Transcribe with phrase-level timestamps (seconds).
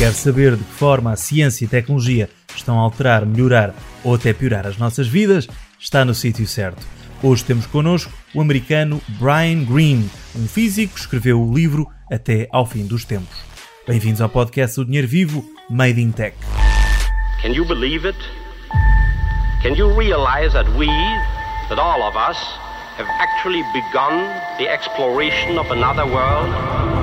[0.00, 4.32] Quer saber de que forma a ciência e tecnologia estão a alterar, melhorar ou até
[4.32, 5.46] piorar as nossas vidas?
[5.78, 6.86] Está no sítio certo.
[7.22, 12.64] Hoje temos connosco o americano Brian Greene, um físico que escreveu o livro Até ao
[12.64, 13.44] Fim dos Tempos.
[13.86, 16.34] Bem-vindos ao podcast do Dinheiro Vivo, Made in Tech.
[17.42, 18.16] Can you believe it?
[19.62, 20.86] Can you realize that we,
[21.68, 22.38] that all of us,
[22.96, 26.99] have actually begun the exploration of another world?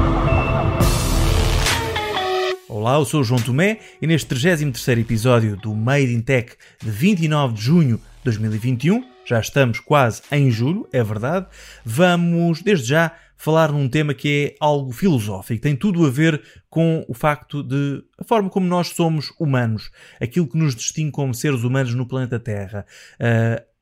[2.80, 6.92] Olá, eu sou o João Tomé e neste 33º episódio do Made in Tech de
[6.92, 11.48] 29 de junho de 2021, já estamos quase em julho, é verdade,
[11.84, 17.04] vamos desde já falar num tema que é algo filosófico, tem tudo a ver com
[17.08, 19.90] o facto de a forma como nós somos humanos,
[20.22, 22.86] aquilo que nos distingue como seres humanos no planeta Terra.
[23.16, 23.77] Uh,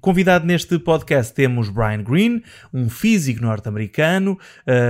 [0.00, 2.42] Convidado neste podcast temos Brian Greene,
[2.74, 4.38] um físico norte-americano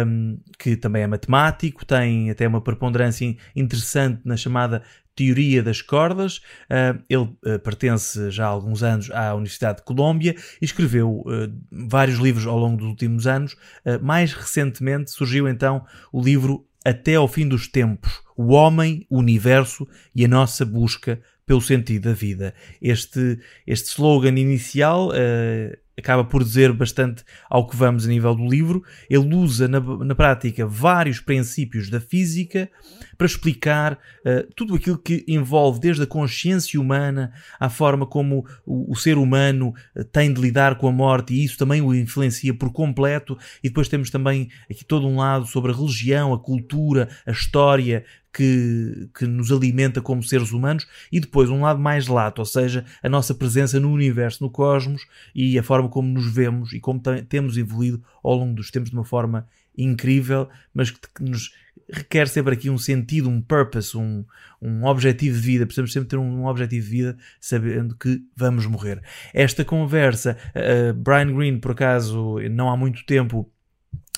[0.06, 4.82] um, que também é matemático, tem até uma preponderância interessante na chamada
[5.14, 6.38] teoria das cordas.
[6.70, 11.52] Uh, ele uh, pertence já há alguns anos à Universidade de Colômbia e escreveu uh,
[11.70, 13.56] vários livros ao longo dos últimos anos.
[14.02, 19.86] mais recentemente surgiu então o livro Até ao Fim dos Tempos: O Homem, o Universo
[20.14, 22.54] e a Nossa Busca pelo sentido da vida.
[22.80, 28.46] Este, este slogan inicial uh, acaba por dizer bastante ao que vamos a nível do
[28.46, 28.82] livro.
[29.08, 32.70] Ele usa na, na prática vários princípios da física
[33.16, 38.92] para explicar uh, tudo aquilo que envolve desde a consciência humana à forma como o,
[38.92, 42.52] o, ser humano eh, tem de lidar com a morte e isso também o influencia
[42.52, 43.38] por completo.
[43.62, 48.04] E depois temos também aqui todo um lado sobre a religião, a cultura, a história
[48.36, 52.84] que, que nos alimenta como seres humanos, e depois um lado mais lato, ou seja,
[53.02, 57.00] a nossa presença no universo, no cosmos e a forma como nos vemos e como
[57.28, 61.52] temos evoluído ao longo dos tempos de uma forma incrível, mas que, nos
[61.92, 64.24] requer sempre aqui um sentido, um purpose, um,
[64.60, 65.66] um objetivo de vida.
[65.66, 69.02] Precisamos sempre ter um, objetivo de vida sabendo que vamos morrer.
[69.32, 73.50] Esta conversa, uh, Brian Greene, por acaso, não há muito tempo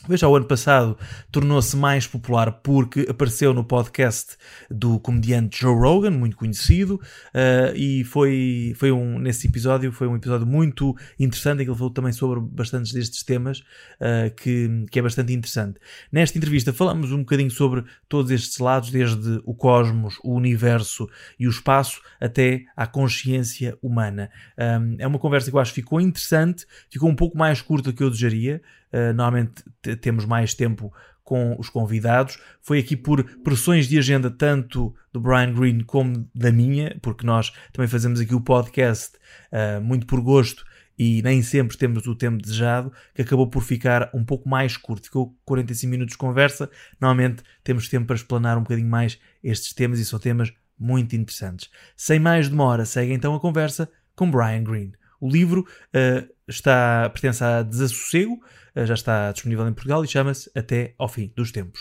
[0.07, 0.97] Veja, o ano passado
[1.31, 4.37] tornou-se mais popular porque apareceu no podcast
[4.71, 10.17] do comediante Joe Rogan, muito conhecido, uh, e foi, foi um, nesse episódio, foi um
[10.17, 14.99] episódio muito interessante, em que ele falou também sobre bastantes destes temas, uh, que, que
[14.99, 15.79] é bastante interessante.
[16.13, 21.09] Nesta entrevista falamos um bocadinho sobre todos estes lados, desde o cosmos, o universo
[21.39, 24.31] e o espaço, até à consciência humana.
[24.57, 27.91] Um, é uma conversa que eu acho que ficou interessante, ficou um pouco mais curta
[27.91, 28.63] do que eu desejaria,
[28.93, 29.63] Uh, normalmente
[30.01, 30.93] temos mais tempo
[31.29, 32.39] com os convidados.
[32.63, 37.53] Foi aqui por pressões de agenda tanto do Brian Green como da minha, porque nós
[37.71, 39.19] também fazemos aqui o podcast
[39.53, 40.65] uh, muito por gosto
[40.99, 45.05] e nem sempre temos o tempo desejado, que acabou por ficar um pouco mais curto.
[45.05, 46.69] Ficou 45 minutos de conversa.
[47.01, 51.71] Normalmente temos tempo para explanar um bocadinho mais estes temas e são temas muito interessantes.
[51.97, 54.93] Sem mais demora, segue então a conversa com Brian Green.
[55.21, 58.35] O livro uh, está, pertence a Desassossego,
[58.77, 61.81] uh, já está disponível em Portugal e chama-se Até ao Fim dos Tempos.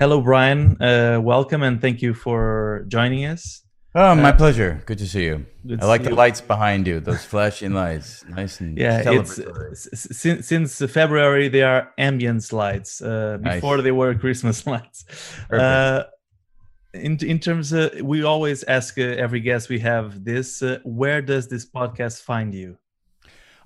[0.00, 0.76] Hello, Brian.
[0.80, 3.62] Uh, welcome and thank you for joining us.
[3.94, 4.82] Oh, my pleasure.
[4.86, 5.46] Good to see you.
[5.68, 6.16] I like the you.
[6.16, 9.02] lights behind you; those flashing lights, nice and yeah.
[9.04, 9.38] It's
[9.92, 13.02] since since February they are ambience lights.
[13.02, 13.84] Uh, before nice.
[13.84, 15.04] they were Christmas lights.
[15.52, 16.04] Uh,
[16.94, 21.20] in in terms of, we always ask uh, every guest we have this: uh, Where
[21.20, 22.78] does this podcast find you?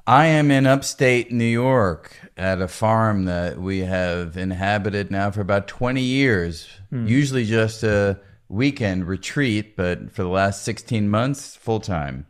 [0.06, 5.40] I am in upstate New York at a farm that we have inhabited now for
[5.40, 7.08] about 20 years, hmm.
[7.08, 12.26] usually just a weekend retreat, but for the last 16 months, full time.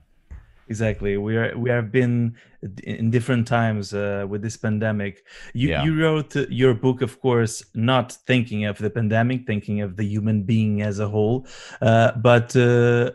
[0.68, 1.16] Exactly.
[1.16, 2.34] We are we have been
[2.82, 5.22] in different times uh, with this pandemic.
[5.52, 5.84] You yeah.
[5.84, 10.42] you wrote your book, of course, not thinking of the pandemic, thinking of the human
[10.42, 11.46] being as a whole.
[11.80, 13.12] Uh, but uh,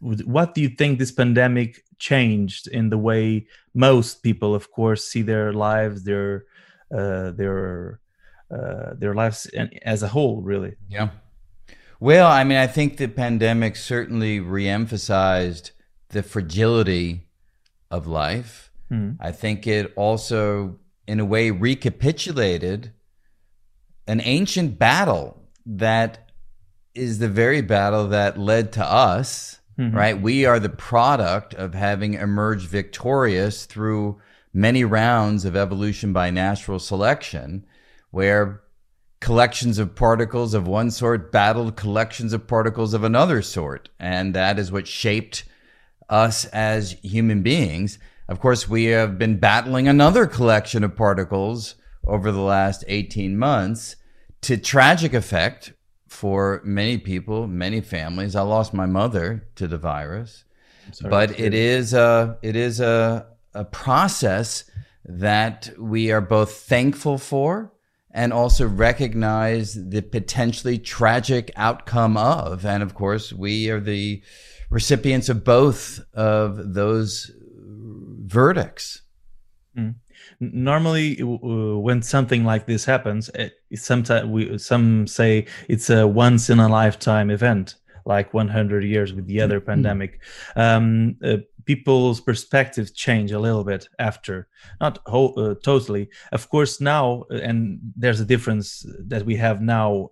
[0.00, 5.22] what do you think this pandemic changed in the way most people, of course, see
[5.22, 6.44] their lives, their
[6.92, 8.00] uh, their
[8.50, 9.46] uh, their lives
[9.82, 10.74] as a whole, really?
[10.88, 11.10] Yeah.
[12.00, 15.72] Well, I mean, I think the pandemic certainly reemphasized
[16.10, 17.26] the fragility
[17.90, 18.70] of life.
[18.90, 19.16] Mm.
[19.20, 22.92] I think it also, in a way, recapitulated
[24.06, 26.30] an ancient battle that
[26.94, 29.96] is the very battle that led to us mm-hmm.
[29.96, 30.20] right?
[30.20, 34.20] We are the product of having emerged victorious through
[34.52, 37.64] many rounds of evolution by natural selection,
[38.10, 38.62] where
[39.20, 43.88] collections of particles of one sort battled collections of particles of another sort.
[43.98, 45.44] And that is what shaped
[46.08, 47.98] us as human beings.
[48.28, 51.74] Of course, we have been battling another collection of particles
[52.06, 53.96] over the last 18 months
[54.42, 55.72] to tragic effect
[56.08, 58.34] for many people, many families.
[58.34, 60.44] I lost my mother to the virus,
[61.02, 64.64] but it is a it is a a process
[65.04, 67.72] that we are both thankful for
[68.10, 72.64] and also recognize the potentially tragic outcome of.
[72.64, 74.22] And of course, we are the
[74.70, 77.30] recipients of both of those
[78.28, 79.02] verdicts.
[79.76, 79.94] Mm.
[80.40, 86.48] Normally, uh, when something like this happens, it, sometimes we some say it's a once
[86.48, 87.74] in a lifetime event,
[88.04, 89.70] like 100 years with the other mm-hmm.
[89.70, 90.20] pandemic.
[90.54, 94.48] Um, uh, people's perspectives change a little bit after.
[94.80, 96.08] Not whole, uh, totally.
[96.32, 100.08] Of course now uh, and there's a difference that we have now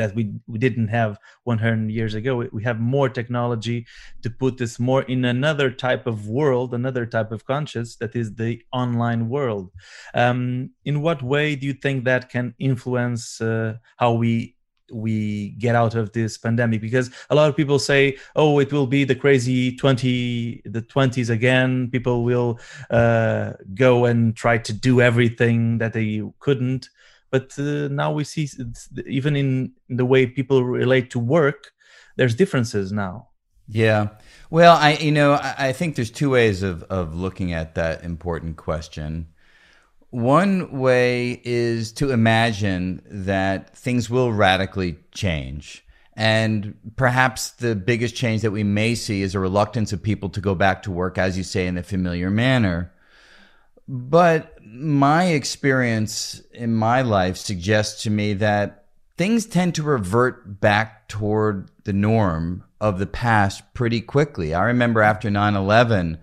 [0.00, 2.48] that we, we didn't have 100 years ago.
[2.52, 3.86] We have more technology
[4.22, 8.34] to put this more in another type of world another type of conscious that is
[8.34, 9.70] the online world.
[10.14, 14.56] Um, in what way do you think that can influence uh, how we
[14.92, 18.86] we get out of this pandemic because a lot of people say oh it will
[18.86, 21.88] be the crazy 20 the 20s again.
[21.90, 22.58] People will
[22.90, 26.88] uh, go and try to do everything that they couldn't.
[27.30, 28.48] But uh, now we see
[29.06, 31.72] even in the way people relate to work
[32.16, 33.28] there's differences now.
[33.68, 34.08] Yeah.
[34.50, 38.04] Well i you know i, I think there's two ways of of looking at that
[38.04, 39.28] important question
[40.12, 45.86] one way is to imagine that things will radically change.
[46.14, 50.40] And perhaps the biggest change that we may see is a reluctance of people to
[50.42, 52.92] go back to work, as you say, in a familiar manner.
[53.88, 58.84] But my experience in my life suggests to me that
[59.16, 64.52] things tend to revert back toward the norm of the past pretty quickly.
[64.52, 66.18] I remember after 9 11,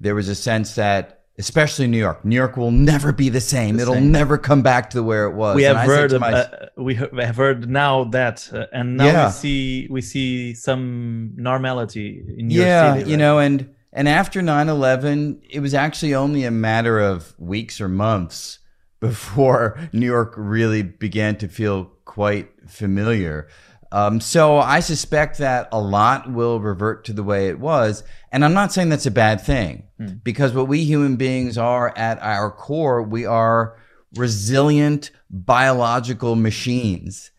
[0.00, 2.24] there was a sense that especially New York.
[2.24, 3.76] New York will never be the same.
[3.76, 4.12] The It'll same.
[4.12, 5.56] never come back to where it was.
[5.56, 6.18] We have heard.
[6.18, 9.26] My, uh, we have heard now that, uh, and now yeah.
[9.26, 13.10] we see we see some normality in New yeah, York City.
[13.10, 17.80] Yeah, you know, and and after 9-11, it was actually only a matter of weeks
[17.80, 18.58] or months
[19.00, 23.48] before New York really began to feel quite familiar.
[23.92, 28.02] Um, so I suspect that a lot will revert to the way it was.
[28.34, 30.20] And I'm not saying that's a bad thing mm.
[30.24, 33.78] because what we human beings are at our core, we are
[34.16, 37.30] resilient biological machines.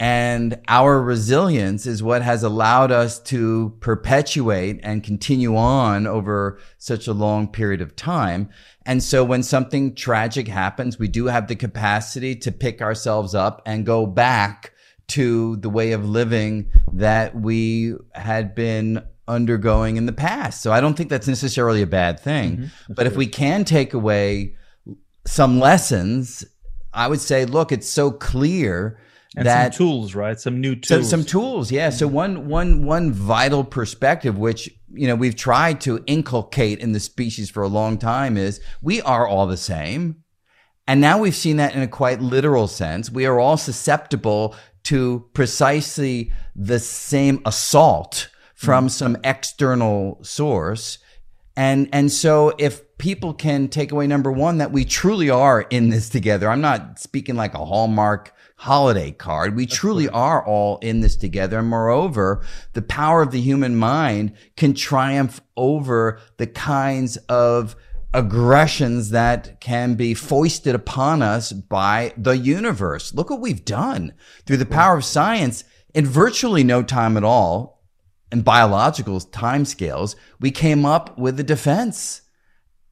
[0.00, 7.06] And our resilience is what has allowed us to perpetuate and continue on over such
[7.06, 8.48] a long period of time.
[8.84, 13.62] And so when something tragic happens, we do have the capacity to pick ourselves up
[13.66, 14.72] and go back
[15.10, 20.62] to the way of living that we had been undergoing in the past.
[20.62, 22.56] So I don't think that's necessarily a bad thing.
[22.56, 22.92] Mm-hmm.
[22.92, 24.56] But if we can take away
[25.26, 26.44] some lessons,
[26.92, 28.98] I would say, look, it's so clear
[29.36, 30.40] and that some tools, right?
[30.40, 31.08] Some new tools.
[31.08, 31.90] some tools, yeah.
[31.90, 37.00] So one one one vital perspective, which you know we've tried to inculcate in the
[37.00, 40.24] species for a long time, is we are all the same.
[40.88, 43.10] And now we've seen that in a quite literal sense.
[43.10, 48.28] We are all susceptible to precisely the same assault
[48.60, 48.90] from mm.
[48.90, 50.98] some external source.
[51.56, 55.88] And, and so if people can take away number one, that we truly are in
[55.88, 56.46] this together.
[56.48, 59.56] I'm not speaking like a Hallmark holiday card.
[59.56, 61.58] We truly are all in this together.
[61.58, 62.44] And moreover,
[62.74, 67.74] the power of the human mind can triumph over the kinds of
[68.12, 73.14] aggressions that can be foisted upon us by the universe.
[73.14, 74.12] Look what we've done
[74.44, 77.79] through the power of science in virtually no time at all
[78.32, 80.16] in biological timescales.
[80.40, 82.22] We came up with a defense,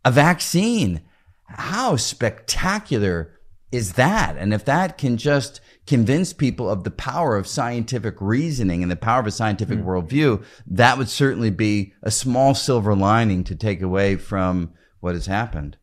[0.04, 1.02] a vaccine.
[1.46, 3.38] How spectacular
[3.70, 4.36] is that?
[4.36, 8.96] And if that can just convince people of the power of scientific reasoning and the
[8.96, 9.84] power of a scientific mm.
[9.84, 15.26] worldview, that would certainly be a small silver lining to take away from what has
[15.26, 15.76] happened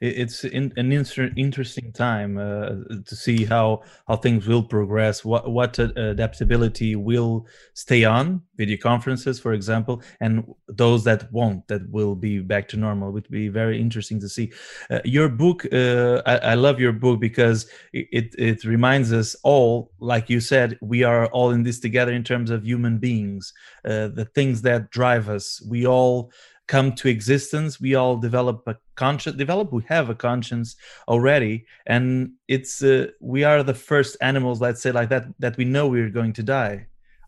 [0.00, 2.70] it's in, an inter- interesting time uh,
[3.04, 9.40] to see how how things will progress what what adaptability will stay on video conferences
[9.40, 13.12] for example and those that won't that will be back to normal.
[13.12, 14.52] Would be very interesting to see.
[14.90, 19.92] Uh, your book uh, I, I, love your book because it it reminds us all
[20.00, 23.52] like you said we are all in this together in terms of human beings.
[23.84, 26.32] Uh, the things that drive us we all
[26.72, 30.68] come to existence we all develop a conscience develop we have a conscience
[31.06, 32.04] already and
[32.48, 36.16] it's uh, we are the first animals let's say like that that we know we're
[36.20, 36.76] going to die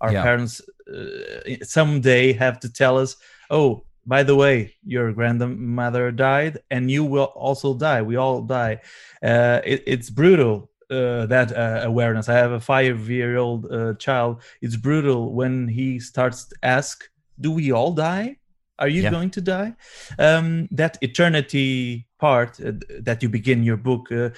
[0.01, 0.23] our yeah.
[0.23, 0.63] parents
[0.95, 3.17] uh, someday have to tell us
[3.51, 4.57] oh by the way
[4.95, 8.75] your grandmother died and you will also die we all die
[9.23, 12.29] uh, it, it's brutal uh, that uh, awareness.
[12.29, 14.43] I have a five-year-old uh, child.
[14.61, 17.09] It's brutal when he starts to ask,
[17.41, 18.37] "Do we all die?
[18.79, 19.11] Are you Yeah.
[19.11, 19.75] going to die?"
[20.19, 24.11] Um, that eternity part uh, that you begin your book.
[24.11, 24.31] Uh,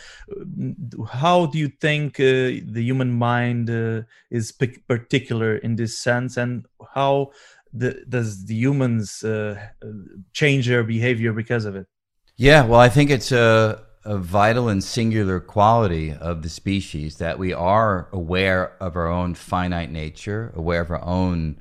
[1.12, 4.52] how do you think uh, the human mind uh, is
[4.88, 7.30] particular in this sense, and how
[7.72, 9.54] the, does the humans uh,
[10.32, 11.86] change their behavior because of it?
[12.36, 17.38] Yeah, well, I think it's a, a vital and singular quality of the species that
[17.38, 21.60] we are aware of our own finite nature, aware of our own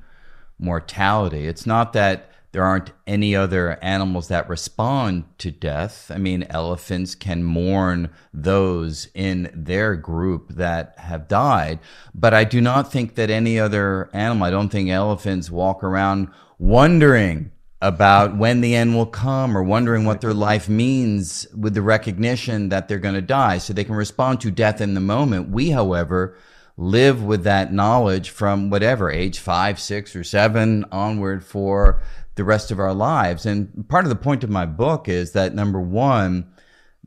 [0.58, 1.46] mortality.
[1.46, 6.10] It's not that there aren't any other animals that respond to death.
[6.10, 11.80] I mean, elephants can mourn those in their group that have died,
[12.14, 16.28] but I do not think that any other animal, I don't think elephants walk around
[16.58, 21.82] wondering about when the end will come or wondering what their life means with the
[21.82, 23.58] recognition that they're going to die.
[23.58, 25.50] So they can respond to death in the moment.
[25.50, 26.38] We, however,
[26.78, 32.00] live with that knowledge from whatever age five, six, or seven onward for
[32.36, 33.44] the rest of our lives.
[33.44, 36.46] And part of the point of my book is that number one,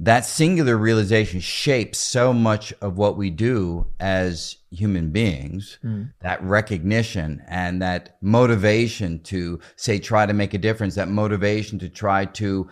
[0.02, 5.78] that singular realization shapes so much of what we do as human beings.
[5.82, 6.04] Hmm.
[6.22, 11.90] That recognition and that motivation to say, try to make a difference, that motivation to
[11.90, 12.70] try to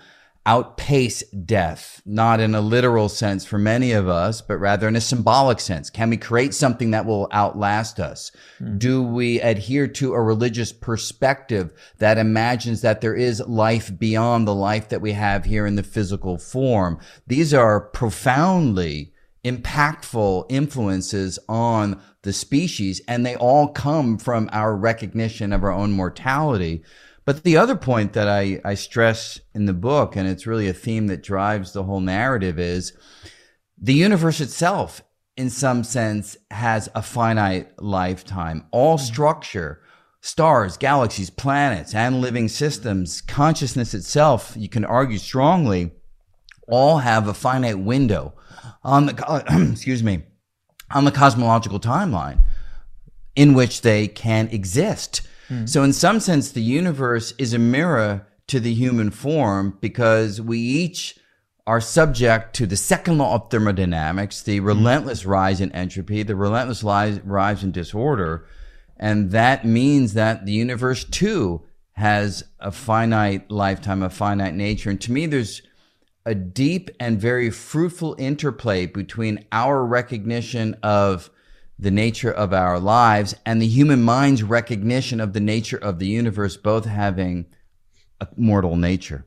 [0.48, 5.02] outpace death, not in a literal sense for many of us, but rather in a
[5.02, 5.90] symbolic sense.
[5.90, 8.32] Can we create something that will outlast us?
[8.58, 8.78] Hmm.
[8.78, 14.56] Do we adhere to a religious perspective that imagines that there is life beyond the
[14.56, 16.98] life that we have here in the physical form?
[17.28, 19.12] These are profoundly
[19.44, 25.92] impactful influences on the species, and they all come from our recognition of our own
[25.92, 26.84] mortality.
[27.28, 30.74] But the other point that I, I stress in the book, and it's really a
[30.74, 32.94] theme that drives the whole narrative, is
[33.78, 35.02] the universe itself,
[35.36, 38.66] in some sense, has a finite lifetime.
[38.72, 39.06] All mm-hmm.
[39.06, 39.82] structure,
[40.22, 45.92] stars, galaxies, planets, and living systems, consciousness itself, you can argue strongly,
[46.70, 48.36] all have a finite window
[48.86, 50.24] on the, excuse me,
[50.92, 52.40] on the cosmological timeline
[53.36, 55.28] in which they can exist.
[55.48, 55.66] Hmm.
[55.66, 60.60] So, in some sense, the universe is a mirror to the human form because we
[60.60, 61.18] each
[61.66, 64.66] are subject to the second law of thermodynamics, the hmm.
[64.66, 68.46] relentless rise in entropy, the relentless rise, rise in disorder.
[68.98, 71.62] And that means that the universe too
[71.94, 74.90] has a finite lifetime, a finite nature.
[74.90, 75.62] And to me, there's
[76.26, 81.30] a deep and very fruitful interplay between our recognition of
[81.80, 86.08] the nature of our lives and the human mind's recognition of the nature of the
[86.08, 87.46] universe, both having
[88.20, 89.26] a mortal nature.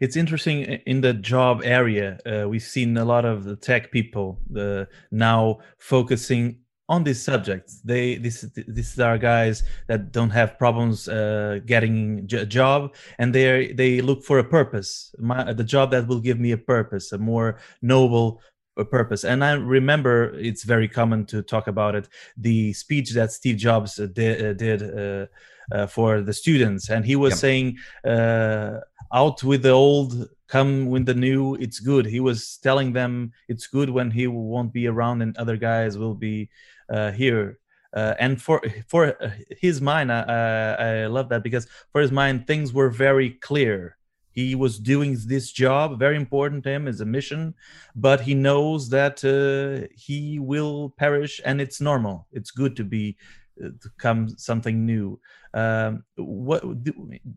[0.00, 2.18] It's interesting in the job area.
[2.26, 6.58] Uh, we've seen a lot of the tech people uh, now focusing
[6.88, 7.80] on these subjects.
[7.82, 13.72] They this these are guys that don't have problems uh, getting a job, and they
[13.72, 15.14] they look for a purpose.
[15.18, 18.40] My, the job that will give me a purpose, a more noble
[18.76, 19.24] a purpose.
[19.24, 22.08] And I remember it's very common to talk about it.
[22.36, 25.26] The speech that Steve Jobs uh, did, uh, did uh,
[25.72, 27.38] uh, for the students, and he was Yep.
[27.38, 28.80] saying, uh,
[29.12, 31.54] "Out with the old, come with the new.
[31.54, 35.56] It's good." He was telling them it's good when he won't be around and other
[35.56, 36.50] guys will be
[36.90, 37.58] uh, here.
[37.94, 42.10] Uh, and for for uh, his mind, I, I, I love that because for his
[42.10, 43.96] mind, things were very clear.
[44.34, 47.54] He was doing this job, very important to him, as a mission,
[47.94, 52.26] but he knows that uh, he will perish, and it's normal.
[52.32, 53.16] It's good to be
[53.62, 55.20] uh, to come something new.
[55.54, 56.64] Um, what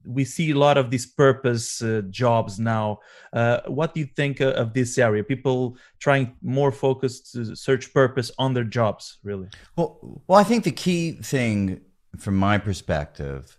[0.04, 3.00] we see a lot of these purpose uh, jobs now.
[3.32, 5.24] Uh, what do you think uh, of this area?
[5.24, 9.50] People trying more focused to search purpose on their jobs, really.
[9.76, 11.82] Well, well, I think the key thing
[12.18, 13.57] from my perspective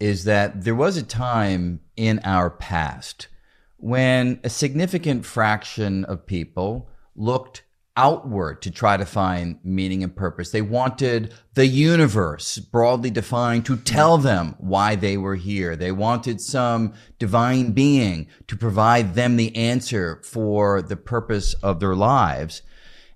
[0.00, 3.28] is that there was a time in our past
[3.76, 7.62] when a significant fraction of people looked
[7.98, 10.50] outward to try to find meaning and purpose.
[10.50, 15.74] They wanted the universe, broadly defined, to tell them why they were here.
[15.74, 21.96] They wanted some divine being to provide them the answer for the purpose of their
[21.96, 22.62] lives.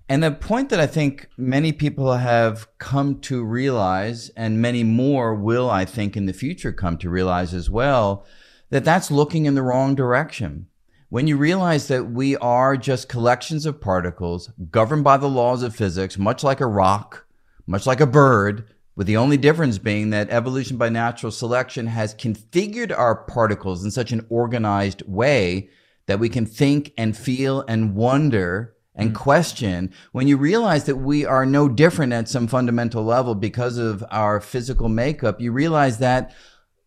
[0.09, 5.33] And the point that I think many people have come to realize, and many more
[5.33, 8.25] will, I think, in the future come to realize as well,
[8.69, 10.67] that that's looking in the wrong direction.
[11.09, 15.75] When you realize that we are just collections of particles governed by the laws of
[15.75, 17.25] physics, much like a rock,
[17.65, 22.13] much like a bird, with the only difference being that evolution by natural selection has
[22.15, 25.69] configured our particles in such an organized way
[26.07, 29.15] that we can think and feel and wonder and mm.
[29.15, 34.03] question, when you realize that we are no different at some fundamental level because of
[34.11, 36.33] our physical makeup, you realize that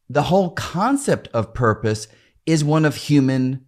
[0.08, 2.06] the whole concept of purpose
[2.44, 3.66] is one of human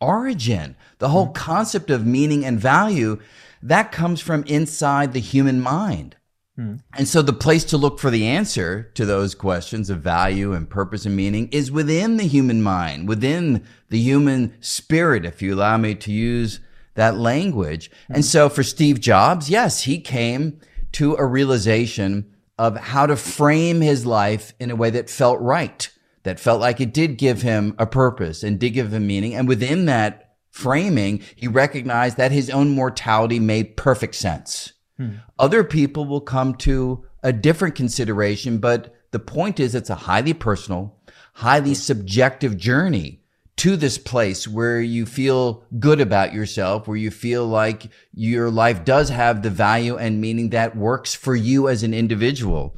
[0.00, 0.76] origin.
[0.98, 1.34] The whole mm.
[1.34, 3.18] concept of meaning and value
[3.62, 6.16] that comes from inside the human mind.
[6.58, 6.80] Mm.
[6.96, 10.68] And so the place to look for the answer to those questions of value and
[10.68, 15.76] purpose and meaning is within the human mind, within the human spirit, if you allow
[15.76, 16.60] me to use
[16.98, 17.90] that language.
[18.08, 18.22] And mm-hmm.
[18.22, 20.60] so for Steve Jobs, yes, he came
[20.92, 25.88] to a realization of how to frame his life in a way that felt right,
[26.24, 29.34] that felt like it did give him a purpose and did give him meaning.
[29.34, 34.72] And within that framing, he recognized that his own mortality made perfect sense.
[34.96, 35.18] Hmm.
[35.38, 40.34] Other people will come to a different consideration, but the point is it's a highly
[40.34, 40.98] personal,
[41.34, 43.22] highly subjective journey
[43.58, 48.84] to this place where you feel good about yourself, where you feel like your life
[48.84, 52.76] does have the value and meaning that works for you as an individual.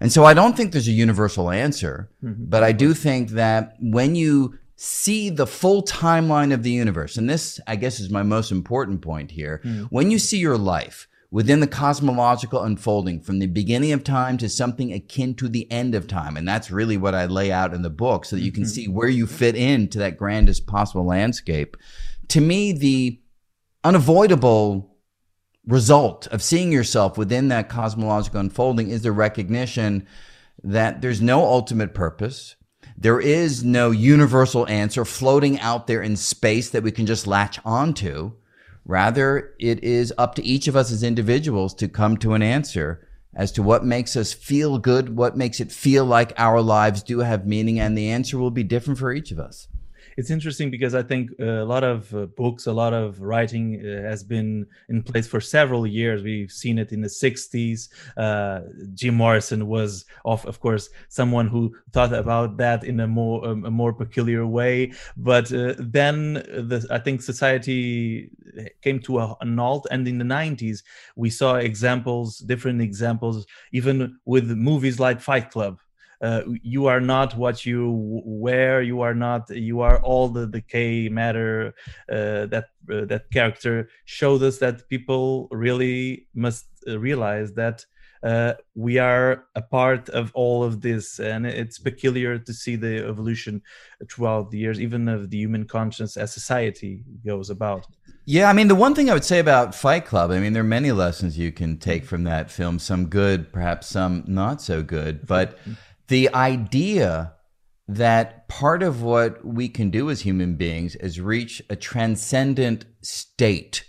[0.00, 2.44] And so I don't think there's a universal answer, mm-hmm.
[2.46, 7.30] but I do think that when you see the full timeline of the universe, and
[7.30, 9.86] this, I guess, is my most important point here, mm.
[9.90, 14.50] when you see your life, within the cosmological unfolding from the beginning of time to
[14.50, 16.36] something akin to the end of time.
[16.36, 18.70] And that's really what I lay out in the book so that you can mm-hmm.
[18.70, 21.78] see where you fit into that grandest possible landscape.
[22.28, 23.18] To me, the
[23.82, 24.94] unavoidable
[25.66, 30.06] result of seeing yourself within that cosmological unfolding is the recognition
[30.62, 32.56] that there's no ultimate purpose.
[32.98, 37.58] There is no universal answer floating out there in space that we can just latch
[37.64, 38.32] onto.
[38.84, 43.06] Rather, it is up to each of us as individuals to come to an answer
[43.34, 47.20] as to what makes us feel good, what makes it feel like our lives do
[47.20, 49.68] have meaning, and the answer will be different for each of us
[50.16, 54.08] it's interesting because I think a lot of uh, books, a lot of writing uh,
[54.08, 56.22] has been in place for several years.
[56.22, 57.88] We've seen it in the 60s.
[58.16, 58.60] Uh,
[58.94, 63.64] Jim Morrison was, of, of course, someone who thought about that in a more um,
[63.64, 64.92] a more peculiar way.
[65.16, 68.30] But uh, then the, I think society
[68.82, 70.82] came to a, an halt, and in the 90s
[71.16, 75.78] we saw examples, different examples, even with movies like Fight Club
[76.22, 78.80] uh, you are not what you wear.
[78.80, 81.74] You are not you are all the decay matter
[82.08, 87.84] uh, that uh, that character showed us that people really must uh, realize that
[88.22, 91.18] uh, we are a part of all of this.
[91.18, 93.62] And it's peculiar to see the evolution
[94.08, 97.86] throughout the years even of the human conscience as society goes about.
[98.24, 100.62] Yeah, I mean, the one thing I would say about Fight Club, I mean, there
[100.62, 104.84] are many lessons you can take from that film, some good, perhaps some not so
[104.84, 105.58] good, but
[106.12, 107.32] the idea
[107.88, 113.86] that part of what we can do as human beings is reach a transcendent state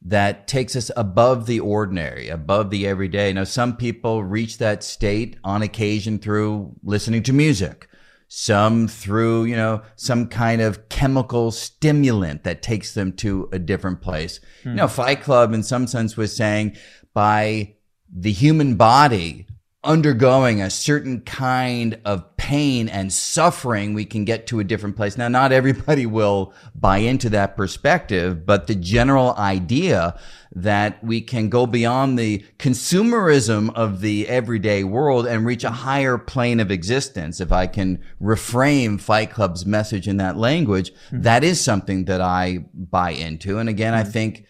[0.00, 3.32] that takes us above the ordinary, above the everyday.
[3.32, 7.88] Now, some people reach that state on occasion through listening to music,
[8.28, 14.00] some through, you know, some kind of chemical stimulant that takes them to a different
[14.00, 14.38] place.
[14.62, 14.68] Hmm.
[14.68, 16.76] You know, Fight Club in some sense was saying
[17.14, 17.74] by
[18.16, 19.48] the human body
[19.84, 25.16] undergoing a certain kind of pain and suffering, we can get to a different place.
[25.16, 30.18] Now, not everybody will buy into that perspective, but the general idea
[30.54, 36.16] that we can go beyond the consumerism of the everyday world and reach a higher
[36.16, 37.40] plane of existence.
[37.40, 41.22] If I can reframe Fight Club's message in that language, hmm.
[41.22, 43.58] that is something that I buy into.
[43.58, 44.10] And again, I hmm.
[44.10, 44.44] think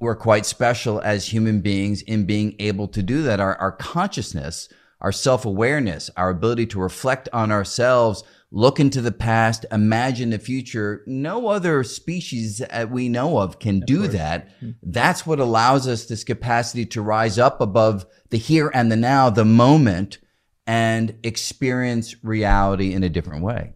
[0.00, 3.38] we're quite special as human beings in being able to do that.
[3.38, 4.68] Our, our consciousness,
[5.00, 10.38] our self awareness, our ability to reflect on ourselves, look into the past, imagine the
[10.38, 11.02] future.
[11.06, 14.48] No other species that we know of can do that.
[14.60, 14.70] Hmm.
[14.82, 19.28] That's what allows us this capacity to rise up above the here and the now,
[19.30, 20.18] the moment,
[20.66, 23.74] and experience reality in a different way.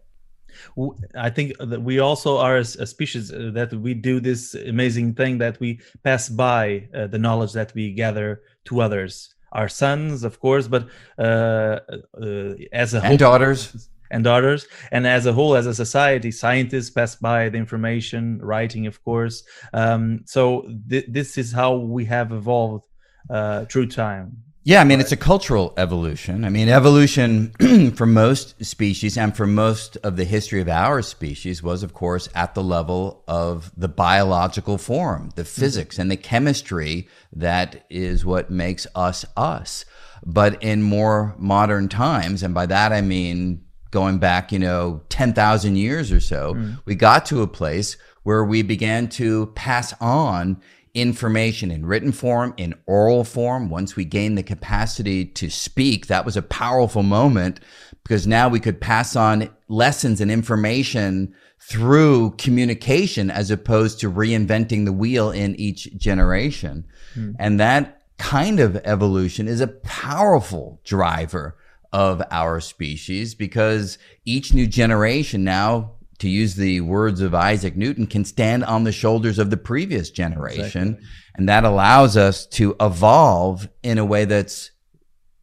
[1.15, 5.37] I think that we also are a, species uh, that we do this amazing thing
[5.39, 10.39] that we pass by uh, the knowledge that we gather to others, our sons, of
[10.39, 11.79] course, but uh,
[12.21, 13.89] uh, as a whole, And daughters.
[14.11, 18.85] and daughters, and as a whole, as a society, scientists pass by the information, writing,
[18.85, 19.43] of course.
[19.73, 22.85] Um, so th- this is how we have evolved
[23.29, 24.37] uh, through time.
[24.67, 26.43] Yeah, I mean, it's a cultural evolution.
[26.43, 27.51] I mean, evolution
[27.95, 32.29] for most species and for most of the history of our species was, of course,
[32.33, 35.61] at the level of the biological form, the mm-hmm.
[35.61, 39.85] physics and the chemistry that is what makes us us.
[40.25, 45.75] But in more modern times, and by that I mean going back, you know, 10,000
[45.75, 46.81] years or so, mm.
[46.85, 50.59] we got to a place where we began to pass on
[50.95, 53.69] information in written form, in oral form.
[53.69, 57.59] Once we gained the capacity to speak, that was a powerful moment
[58.03, 64.85] because now we could pass on lessons and information through communication as opposed to reinventing
[64.85, 66.85] the wheel in each generation.
[67.13, 67.31] Hmm.
[67.39, 71.57] And that kind of evolution is a powerful driver
[71.91, 78.07] of our species because each new generation now to use the words of Isaac Newton,
[78.07, 80.89] can stand on the shoulders of the previous generation.
[80.89, 81.07] Exactly.
[81.35, 84.71] And that allows us to evolve in a way that's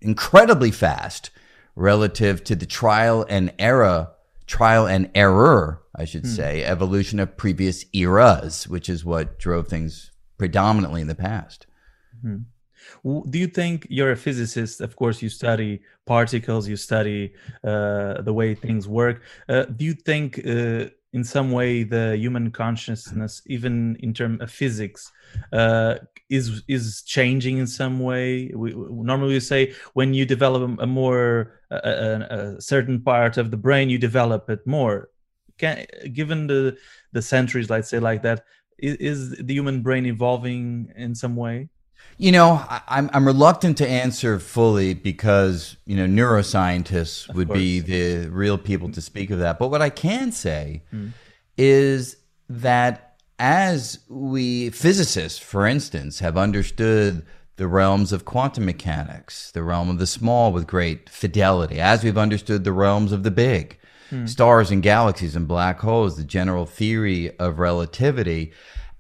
[0.00, 1.30] incredibly fast
[1.74, 4.08] relative to the trial and error,
[4.46, 6.30] trial and error, I should hmm.
[6.30, 11.66] say, evolution of previous eras, which is what drove things predominantly in the past.
[12.22, 12.37] Hmm.
[13.04, 14.80] Do you think you're a physicist?
[14.80, 19.22] Of course, you study particles, you study uh, the way things work.
[19.48, 24.50] Uh, do you think, uh, in some way, the human consciousness, even in terms of
[24.50, 25.10] physics,
[25.52, 25.96] uh,
[26.30, 28.50] is is changing in some way?
[28.54, 33.56] We, normally we say when you develop a more a, a, certain part of the
[33.56, 35.10] brain, you develop it more.
[35.58, 36.76] Can, given the
[37.12, 38.44] the centuries, let's say like that,
[38.78, 41.68] is the human brain evolving in some way?
[42.18, 47.48] You know, I, am I'm reluctant to answer fully because you know neuroscientists of would
[47.48, 47.58] course.
[47.58, 49.58] be the real people to speak of that.
[49.58, 51.12] But what I can say mm.
[51.56, 52.16] is
[52.48, 59.90] that as we physicists, for instance, have understood the realms of quantum mechanics, the realm
[59.90, 63.78] of the small with great fidelity, as we've understood the realms of the big,
[64.10, 64.28] mm.
[64.28, 68.52] stars and galaxies and black holes, the general theory of relativity,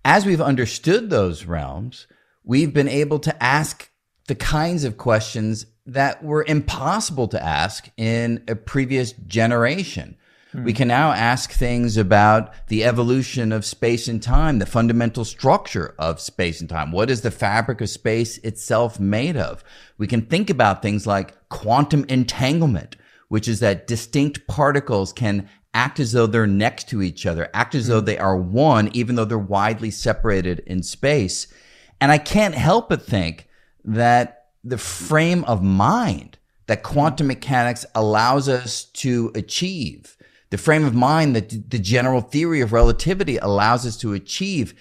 [0.04, 2.06] as we've understood those realms
[2.44, 3.90] we've been able to ask
[4.26, 10.16] the kinds of questions that were impossible to ask in a previous generation.
[10.52, 10.64] Hmm.
[10.64, 15.94] We can now ask things about the evolution of space and time, the fundamental structure
[15.98, 16.92] of space and time.
[16.92, 19.64] What is the fabric of space itself made of?
[19.98, 22.96] We can think about things like quantum entanglement,
[23.28, 27.74] which is that distinct particles can act as though they're next to each other, act
[27.74, 28.06] as though hmm.
[28.06, 31.48] they are one, even though they're widely separated in space.
[32.02, 33.46] And I can't help but think
[33.84, 36.36] that the frame of mind
[36.66, 40.16] that quantum mechanics allows us to achieve,
[40.50, 44.74] the frame of mind that the general theory of relativity allows us to achieve,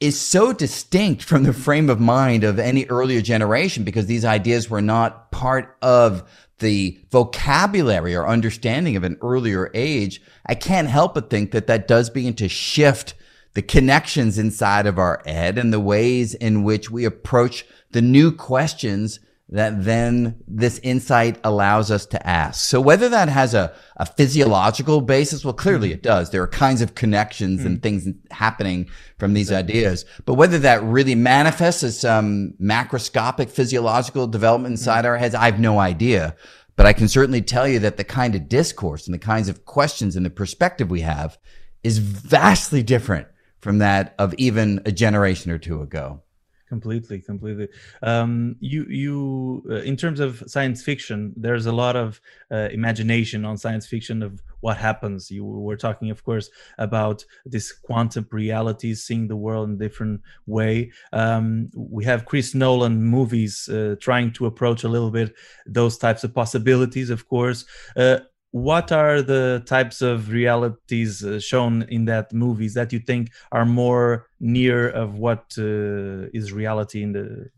[0.00, 4.70] is so distinct from the frame of mind of any earlier generation because these ideas
[4.70, 6.26] were not part of
[6.60, 10.22] the vocabulary or understanding of an earlier age.
[10.46, 13.12] I can't help but think that that does begin to shift
[13.56, 18.30] the connections inside of our head and the ways in which we approach the new
[18.30, 22.62] questions that then this insight allows us to ask.
[22.62, 26.28] So whether that has a, a physiological basis, well, clearly it does.
[26.28, 30.04] There are kinds of connections and things happening from these ideas.
[30.26, 35.08] But whether that really manifests as some macroscopic physiological development inside mm.
[35.08, 36.36] our heads, I have no idea.
[36.74, 39.64] But I can certainly tell you that the kind of discourse and the kinds of
[39.64, 41.38] questions and the perspective we have
[41.82, 43.28] is vastly different
[43.66, 46.22] from that of even a generation or two ago.
[46.68, 47.68] Completely completely.
[48.02, 53.44] Um, you you uh, in terms of science fiction there's a lot of uh, imagination
[53.44, 55.30] on science fiction of what happens.
[55.32, 56.48] You were talking of course
[56.78, 60.92] about this quantum realities seeing the world in a different way.
[61.12, 65.34] Um, we have chris nolan movies uh, trying to approach a little bit
[65.66, 67.64] those types of possibilities of course.
[67.96, 68.18] Uh,
[68.56, 73.66] what are the types of realities uh, shown in that movies that you think are
[73.66, 77.50] more near of what uh, is reality in the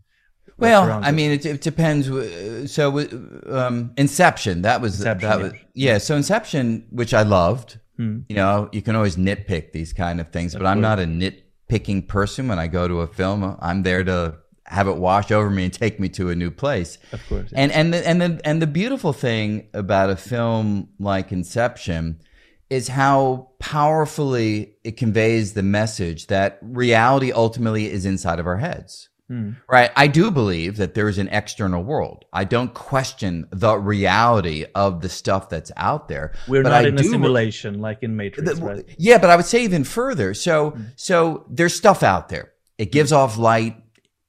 [0.56, 2.08] well i mean it, it, depends
[2.72, 2.98] so
[3.46, 8.18] um, inception that was inception, that was yeah so inception which i loved hmm.
[8.28, 10.72] you know you can always nitpick these kind of things of but course.
[10.72, 14.34] i'm not a nitpicking person when i go to a film i'm there to
[14.70, 16.98] have it wash over me and take me to a new place.
[17.12, 17.50] Of course.
[17.52, 22.20] And and the, and the and the beautiful thing about a film like Inception
[22.70, 29.08] is how powerfully it conveys the message that reality ultimately is inside of our heads.
[29.28, 29.52] Hmm.
[29.68, 29.90] Right.
[29.94, 32.24] I do believe that there is an external world.
[32.32, 36.32] I don't question the reality of the stuff that's out there.
[36.46, 38.84] We're not I in a simulation like in Matrix, the, right?
[38.96, 40.32] Yeah, but I would say even further.
[40.32, 40.82] So, hmm.
[40.96, 42.52] so there's stuff out there.
[42.78, 43.76] It gives off light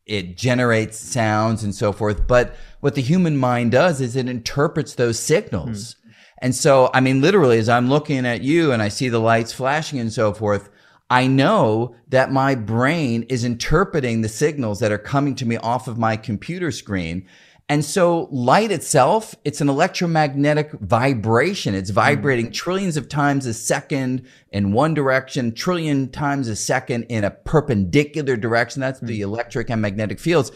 [0.09, 2.27] it generates sounds and so forth.
[2.27, 5.93] But what the human mind does is it interprets those signals.
[5.93, 5.95] Mm.
[6.41, 9.53] And so, I mean, literally, as I'm looking at you and I see the lights
[9.53, 10.69] flashing and so forth,
[11.09, 15.87] I know that my brain is interpreting the signals that are coming to me off
[15.87, 17.27] of my computer screen.
[17.69, 21.75] And so light itself, it's an electromagnetic vibration.
[21.75, 22.53] It's vibrating mm.
[22.53, 28.35] trillions of times a second in one direction, trillion times a second in a perpendicular
[28.35, 28.81] direction.
[28.81, 29.07] That's mm.
[29.07, 30.51] the electric and magnetic fields.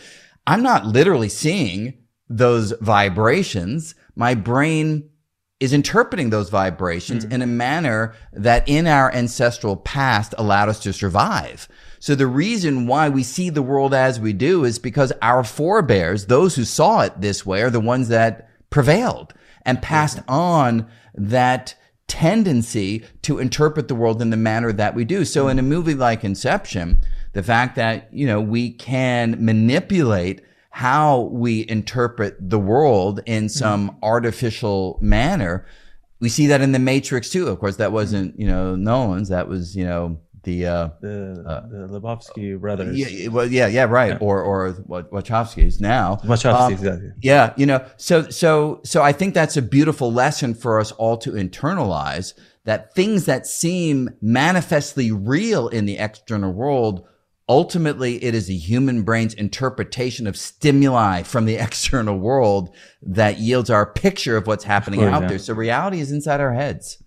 [0.47, 1.99] I'm not literally seeing
[2.29, 3.93] those vibrations.
[4.15, 5.07] My brain
[5.59, 7.31] is interpreting those vibrations mm.
[7.31, 11.67] in a manner that in our ancestral past allowed us to survive.
[12.03, 16.25] So the reason why we see the world as we do is because our forebears,
[16.25, 19.33] those who saw it this way, are the ones that prevailed
[19.65, 21.75] and passed on that
[22.09, 25.23] tendency to interpret the world in the manner that we do.
[25.23, 26.99] So in a movie like Inception,
[27.31, 33.91] the fact that, you know, we can manipulate how we interpret the world in some
[33.91, 34.03] mm-hmm.
[34.03, 35.65] artificial manner.
[36.19, 37.47] We see that in the Matrix too.
[37.47, 39.29] Of course, that wasn't, you know, Nolan's.
[39.29, 42.97] That was, you know, the uh, the, uh, the Lebowski brothers.
[42.97, 44.13] Yeah, well, yeah, yeah, right.
[44.13, 44.17] Yeah.
[44.19, 46.17] Or or Wachowskis now.
[46.23, 47.11] Wachowskis, um, exactly.
[47.21, 51.17] Yeah, you know, so so so I think that's a beautiful lesson for us all
[51.17, 52.33] to internalize
[52.65, 57.07] that things that seem manifestly real in the external world
[57.49, 63.69] ultimately it is the human brain's interpretation of stimuli from the external world that yields
[63.69, 65.27] our picture of what's happening out yeah.
[65.27, 67.02] there so reality is inside our heads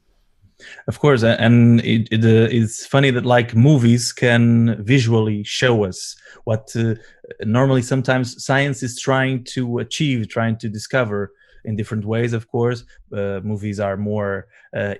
[0.89, 6.17] of course and it, it uh, it's funny that like movies can visually show us
[6.45, 6.95] what uh,
[7.45, 11.33] normally sometimes science is trying to achieve trying to discover
[11.65, 14.95] in different ways of course uh, movies are more uh,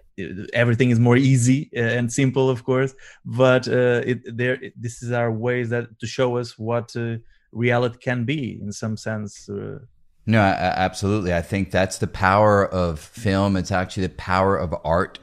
[0.53, 5.13] everything is more easy uh, and simple of course but uh, it, there this is
[5.13, 6.95] our ways that to show us what
[7.53, 9.49] reality can be in some sense
[10.29, 11.33] no, absolutely.
[11.33, 13.57] I think that's the power of film.
[13.57, 15.21] It's actually the power of art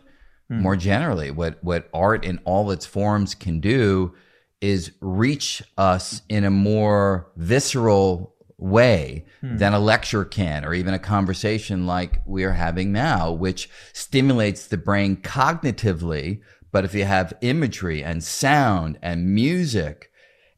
[0.54, 0.62] Hmm.
[0.62, 4.13] More generally, what what art in all its forms can do
[4.62, 9.58] is reach us in a more visceral way hmm.
[9.58, 14.68] than a lecture can or even a conversation like we are having now which stimulates
[14.68, 16.39] the brain cognitively
[16.72, 20.12] but if you have imagery and sound and music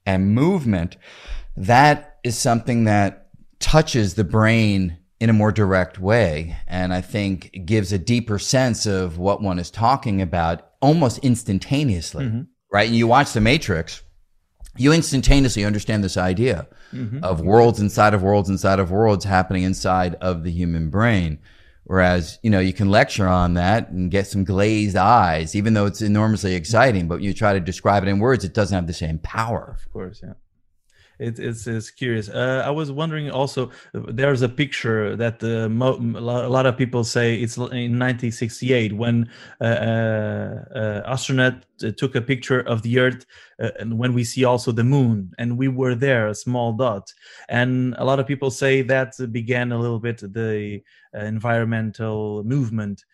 [0.05, 0.97] and movement
[1.57, 3.27] that is something that
[3.59, 6.57] touches the brain in a more direct way.
[6.67, 12.25] And I think gives a deeper sense of what one is talking about almost instantaneously,
[12.25, 12.41] mm-hmm.
[12.71, 12.87] right?
[12.87, 14.03] And you watch The Matrix,
[14.77, 17.23] you instantaneously understand this idea mm-hmm.
[17.23, 21.39] of worlds inside of worlds inside of worlds happening inside of the human brain.
[21.85, 25.85] Whereas, you know, you can lecture on that and get some glazed eyes, even though
[25.85, 28.93] it's enormously exciting, but you try to describe it in words, it doesn't have the
[28.93, 29.77] same power.
[29.79, 30.33] Of course, yeah
[31.19, 32.29] it, it's, it's curious.
[32.29, 37.03] Uh, I was wondering also, there's a picture that uh, mo- a lot of people
[37.03, 39.29] say it's in 1968 when
[39.61, 43.25] uh, uh, uh astronaut uh, took a picture of the Earth,
[43.59, 47.13] and when we see also the Moon, and we were there, a small dot.
[47.49, 50.81] And a lot of people say that began a little bit the
[51.13, 53.05] environmental movement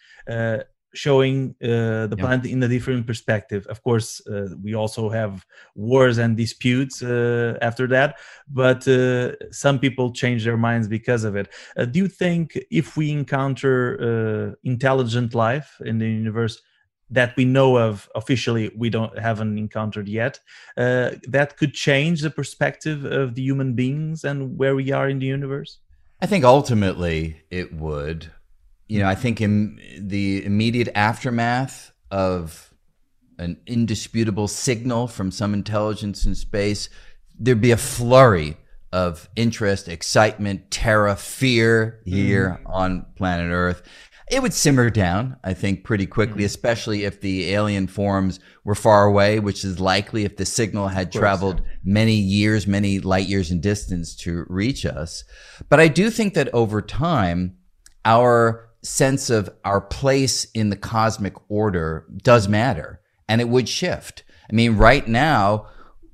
[0.94, 2.24] showing uh, the yeah.
[2.24, 3.66] planet in a different perspective.
[3.68, 9.80] Of course, uh, we also have wars and disputes uh, after that, but uh, some
[9.80, 11.50] people change their minds because of it.
[11.78, 16.62] Uh, do you think if we encounter uh, intelligent life in the universe
[17.10, 20.40] that we know of officially, we don't haven't encountered yet,
[20.78, 25.26] that could change the perspective of the human beings and where we are in the
[25.26, 25.80] universe?
[26.22, 28.32] I think ultimately it would
[28.92, 32.74] you know, I think in the immediate aftermath of
[33.40, 36.90] an indisputable signal from some intelligence in space,
[37.40, 38.58] there'd be a flurry
[38.92, 42.70] of interest, excitement, terror, fear here mm.
[42.70, 43.82] on planet Earth.
[44.30, 46.48] It would simmer down, I think, pretty quickly, mm.
[46.48, 51.14] especially if the alien forms were far away, which is likely if the signal had
[51.14, 55.24] traveled many years, many light years in distance to reach us.
[55.70, 57.56] But I do think that over time,
[58.04, 64.24] our sense of our place in the cosmic order does matter and it would shift.
[64.50, 65.68] I mean, right now,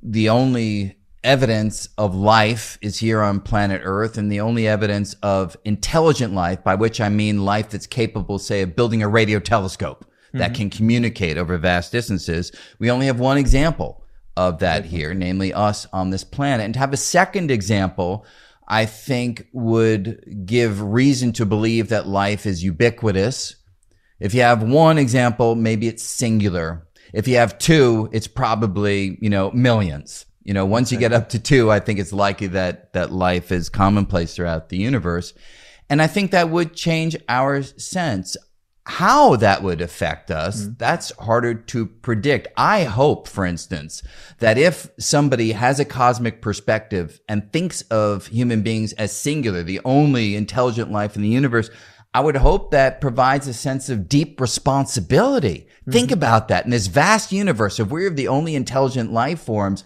[0.03, 5.57] the only evidence of life is here on planet Earth, and the only evidence of
[5.65, 10.05] intelligent life, by which I mean life that's capable, say, of building a radio telescope
[10.05, 10.37] mm-hmm.
[10.37, 14.03] that can communicate over vast distances, we only have one example
[14.37, 16.63] of that here, namely us on this planet.
[16.65, 18.25] And to have a second example
[18.67, 23.55] I think would give reason to believe that life is ubiquitous.
[24.19, 26.87] If you have one example, maybe it's singular.
[27.13, 30.25] If you have two, it's probably, you know, millions.
[30.43, 33.51] You know, once you get up to two, I think it's likely that, that life
[33.51, 35.33] is commonplace throughout the universe.
[35.89, 38.35] And I think that would change our sense.
[38.87, 40.73] How that would affect us, mm-hmm.
[40.77, 42.47] that's harder to predict.
[42.55, 44.01] I hope, for instance,
[44.39, 49.81] that if somebody has a cosmic perspective and thinks of human beings as singular, the
[49.83, 51.69] only intelligent life in the universe,
[52.13, 55.67] I would hope that provides a sense of deep responsibility.
[55.81, 55.91] Mm-hmm.
[55.91, 56.63] Think about that.
[56.63, 59.83] In this vast universe, if we're the only intelligent life forms,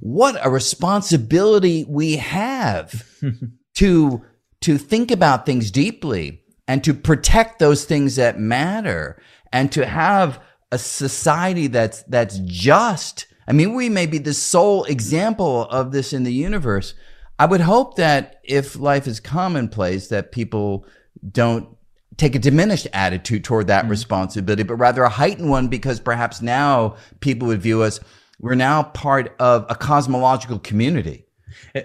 [0.00, 3.08] what a responsibility we have
[3.74, 4.24] to,
[4.62, 9.20] to think about things deeply and to protect those things that matter
[9.52, 13.26] and to have a society that's, that's just.
[13.48, 16.94] I mean, we may be the sole example of this in the universe.
[17.40, 20.86] I would hope that if life is commonplace, that people
[21.28, 21.76] don't
[22.16, 23.90] take a diminished attitude toward that mm-hmm.
[23.90, 27.98] responsibility, but rather a heightened one because perhaps now people would view us,
[28.38, 31.26] we're now part of a cosmological community.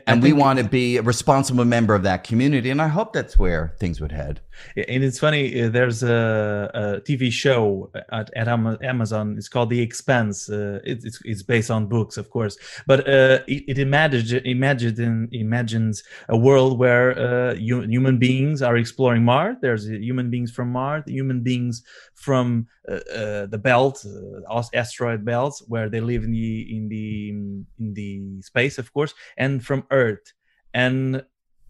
[0.05, 2.69] And we want to be a responsible member of that community.
[2.69, 4.41] And I hope that's where things would head.
[4.75, 9.35] And it's funny, uh, there's a, a TV show at, at, Amazon.
[9.37, 10.49] It's called The Expanse.
[10.49, 14.33] Uh, it, it's, it's based on books, of course, but uh, it, it imagines,
[15.33, 19.57] imagines, a world where uh, human beings are exploring Mars.
[19.61, 24.05] There's human beings from Mars, human beings from uh, uh, the belt,
[24.73, 29.63] asteroid belts, where they live in the in the in the space, of course, and
[29.65, 30.33] from Earth.
[30.73, 31.23] And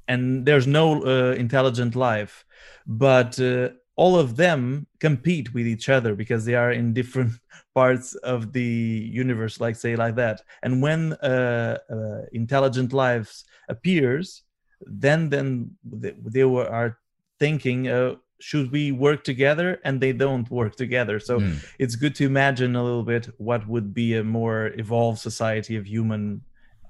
[0.07, 2.44] and there's no intelligent life
[2.86, 7.32] but uh, all of them compete with each other because they are in different
[7.75, 8.63] parts of the
[9.12, 14.43] universe like say like that and when uh, uh, intelligent lives appears
[14.82, 16.97] then then they, were are
[17.39, 21.58] thinking uh, should we work together and they don't work together so mm.
[21.80, 25.86] it's good to imagine a little bit what would be a more evolved society of
[25.86, 26.41] human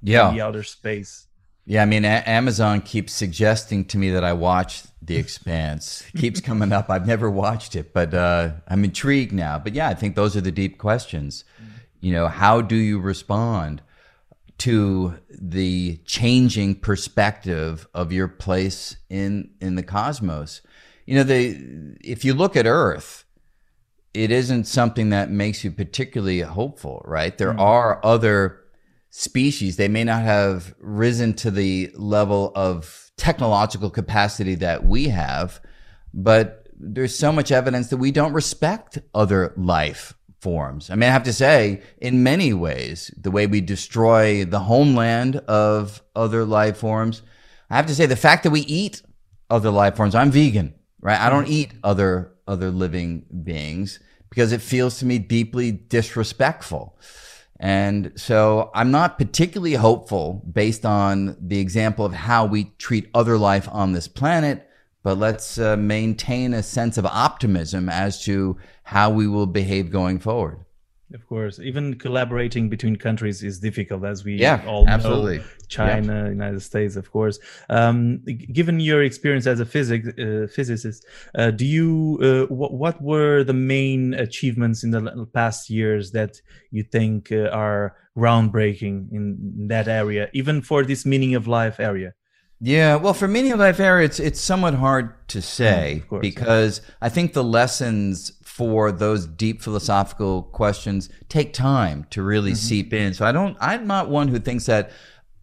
[0.02, 0.30] yeah.
[0.30, 1.28] in the outer space
[1.66, 6.04] yeah, I mean, a- Amazon keeps suggesting to me that I watch The Expanse.
[6.16, 6.90] keeps coming up.
[6.90, 9.58] I've never watched it, but uh, I'm intrigued now.
[9.58, 11.44] But yeah, I think those are the deep questions.
[12.02, 13.82] You know, how do you respond
[14.60, 20.62] to the changing perspective of your place in in the cosmos?
[21.08, 23.26] You know, the if you look at Earth,
[24.14, 27.36] it isn't something that makes you particularly hopeful, right?
[27.38, 27.60] There mm-hmm.
[27.60, 28.62] are other
[29.18, 35.62] species, they may not have risen to the level of technological capacity that we have,
[36.14, 40.90] but there's so much evidence that we don't respect other life forms.
[40.90, 45.38] I mean, I have to say, in many ways, the way we destroy the homeland
[45.48, 47.22] of other life forms,
[47.70, 49.02] I have to say, the fact that we eat
[49.50, 51.20] other life forms, I'm vegan, right?
[51.20, 57.00] I don't eat other, other living beings because it feels to me deeply disrespectful.
[57.60, 63.38] And so I'm not particularly hopeful based on the example of how we treat other
[63.38, 64.68] life on this planet,
[65.04, 70.20] but let's uh, maintain a sense of optimism as to how we will behave going
[70.20, 70.65] forward.
[71.14, 75.38] Of course, even collaborating between countries is difficult, as we yeah, all absolutely.
[75.38, 75.44] know.
[75.68, 76.30] China, yeah.
[76.30, 77.38] United States, of course.
[77.70, 82.18] Um, given your experience as a physics, uh, physicist, uh, do you
[82.50, 86.42] uh, what, were the main achievements in the past years that
[86.72, 92.14] you think uh, are groundbreaking in that area, even for this meaning of life area?
[92.62, 96.22] Yeah, well, for meaning of life area, it's it's somewhat hard to say mm, course,
[96.22, 96.82] because.
[97.00, 102.56] I think the lessons for those deep philosophical questions take time to really mm-hmm.
[102.56, 103.14] seep in.
[103.14, 104.92] So I don't, I'm not one who thinks that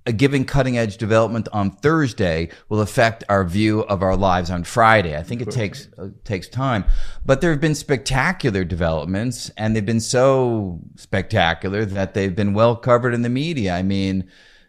[0.06, 4.64] a given cutting edge development on Thursday will affect our view of our lives on
[4.64, 5.14] Friday.
[5.14, 6.86] I think it takes uh, takes time,
[7.26, 12.76] but there have been spectacular developments, and they've been so spectacular that they've been well
[12.76, 13.74] covered in the media.
[13.74, 14.26] I mean,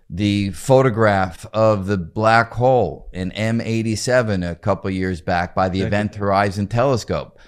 [0.09, 6.15] the photograph of the black hole in M87 a couple years back by the Event
[6.15, 7.39] Horizon Telescope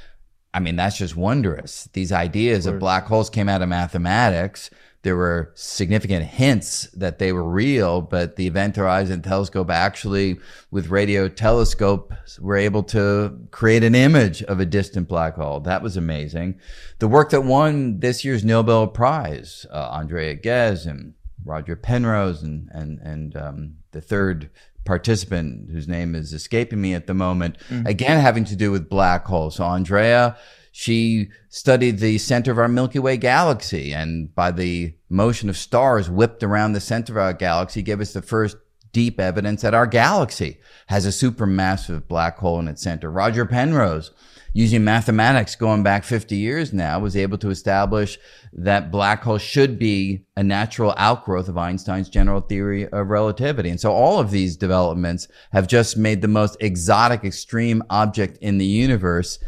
[0.55, 1.89] I mean, that's just wondrous.
[1.91, 4.69] These ideas of, of black holes came out of mathematics.
[5.01, 10.39] There were significant hints that they were real, but the Event Horizon Telescope actually,
[10.71, 15.59] with radio telescope, were able to create an image of a distant black hole.
[15.59, 16.57] That was amazing.
[16.99, 22.69] The work that won this year's Nobel Prize, uh, Andrea Ghez and Roger Penrose and
[22.71, 24.49] and and um, the third
[24.85, 27.85] participant whose name is escaping me at the moment, mm-hmm.
[27.85, 29.55] again having to do with black holes.
[29.55, 30.37] So Andrea,
[30.71, 36.09] she studied the center of our Milky Way galaxy, and by the motion of stars
[36.09, 38.57] whipped around the center of our galaxy, gave us the first
[38.95, 43.11] deep evidence that our galaxy has a supermassive black hole in its center.
[43.11, 44.11] Roger Penrose
[44.53, 48.17] using mathematics going back 50 years now, was able to establish
[48.53, 53.69] that black holes should be a natural outgrowth of Einstein's general theory of relativity.
[53.69, 58.57] And so all of these developments have just made the most exotic, extreme object in
[58.57, 59.39] the universe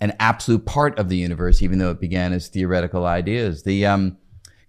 [0.00, 3.64] an absolute part of the universe, even though it began as theoretical ideas.
[3.64, 4.16] The um,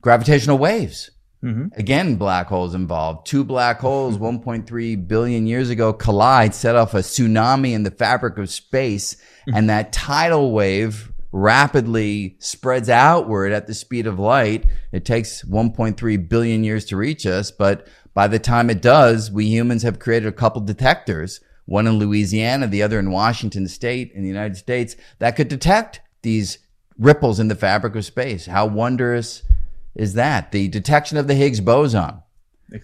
[0.02, 1.10] gravitational waves.
[1.46, 1.80] Mm-hmm.
[1.80, 3.28] Again, black holes involved.
[3.28, 8.40] Two black holes 1.3 billion years ago collide, set off a tsunami in the fabric
[8.40, 9.56] of space, mm-hmm.
[9.56, 14.66] and that tidal wave rapidly spreads outward at the speed of light.
[14.92, 19.46] It takes 1.3 billion years to reach us, but by the time it does, we
[19.46, 24.24] humans have created a couple detectors, one in Louisiana, the other in Washington state in
[24.24, 26.58] the United States, that could detect these
[26.98, 28.46] ripples in the fabric of space.
[28.48, 29.44] How wondrous
[29.96, 30.52] is that?
[30.52, 32.22] The detection of the Higgs boson.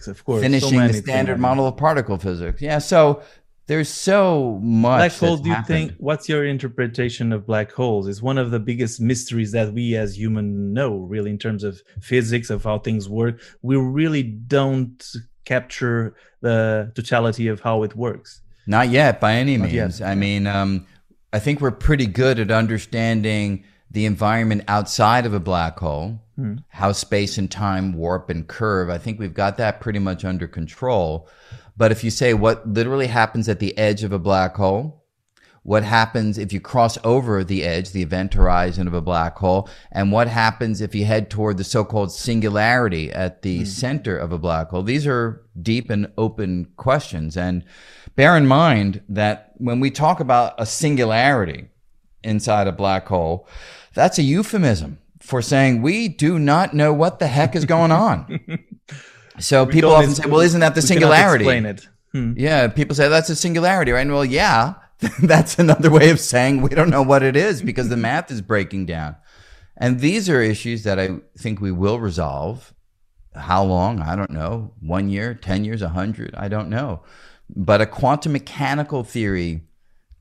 [0.06, 2.62] Of course, finishing so the standard model of particle physics.
[2.62, 3.22] Yeah, so
[3.66, 4.98] there's so much.
[4.98, 5.40] Black holes.
[5.40, 5.88] Do you happened.
[5.88, 5.92] think?
[5.98, 8.08] What's your interpretation of black holes?
[8.08, 11.82] Is one of the biggest mysteries that we as humans know, really, in terms of
[12.00, 13.40] physics of how things work.
[13.60, 15.04] We really don't
[15.44, 18.40] capture the totality of how it works.
[18.66, 20.00] Not yet, by any Not means.
[20.00, 20.08] Yet.
[20.08, 20.86] I mean, um,
[21.32, 26.56] I think we're pretty good at understanding the environment outside of a black hole, hmm.
[26.68, 28.88] how space and time warp and curve.
[28.88, 31.28] I think we've got that pretty much under control.
[31.76, 35.04] But if you say what literally happens at the edge of a black hole,
[35.62, 39.68] what happens if you cross over the edge, the event horizon of a black hole,
[39.92, 43.66] and what happens if you head toward the so-called singularity at the mm.
[43.66, 44.82] center of a black hole.
[44.82, 47.36] These are deep and open questions.
[47.36, 47.64] And
[48.16, 51.68] bear in mind that when we talk about a singularity
[52.24, 53.46] inside a black hole,
[53.94, 58.40] that's a euphemism for saying we do not know what the heck is going on.
[59.38, 61.88] So we people often say, "Well, isn't that the singularity?" Explain it.
[62.12, 62.34] Hmm.
[62.36, 64.02] Yeah, people say that's a singularity, right?
[64.02, 64.74] And well, yeah,
[65.22, 68.40] that's another way of saying we don't know what it is because the math is
[68.40, 69.16] breaking down.
[69.76, 72.74] And these are issues that I think we will resolve.
[73.34, 74.00] How long?
[74.00, 74.74] I don't know.
[74.80, 76.34] One year, 10 years, 100?
[76.36, 77.02] I don't know.
[77.48, 79.62] But a quantum mechanical theory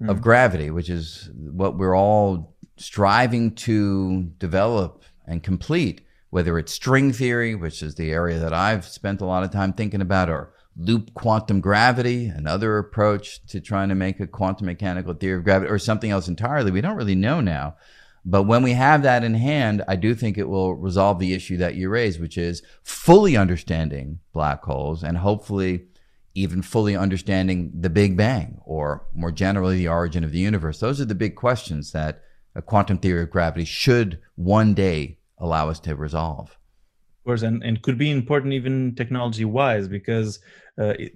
[0.08, 2.51] of gravity, which is what we're all
[2.84, 8.86] striving to develop and complete, whether it's string theory, which is the area that I've
[8.86, 13.90] spent a lot of time thinking about, or loop quantum gravity, another approach to trying
[13.90, 16.72] to make a quantum mechanical theory of gravity, or something else entirely.
[16.72, 17.76] We don't really know now.
[18.24, 21.58] But when we have that in hand, I do think it will resolve the issue
[21.58, 25.88] that you raised, which is fully understanding black holes and hopefully
[26.34, 30.80] even fully understanding the Big Bang or more generally the origin of the universe.
[30.80, 32.24] Those are the big questions that
[32.56, 36.50] a quantum theory of gravity should one day allow us to resolve.
[36.50, 40.40] Of course, and, and could be important even technology wise because
[40.80, 41.14] uh, it,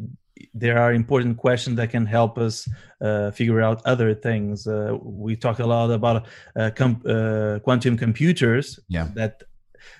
[0.54, 2.68] there are important questions that can help us
[3.02, 4.68] uh, figure out other things.
[4.68, 8.80] Uh, we talk a lot about uh, com- uh, quantum computers.
[8.88, 9.10] Yeah.
[9.16, 9.44] That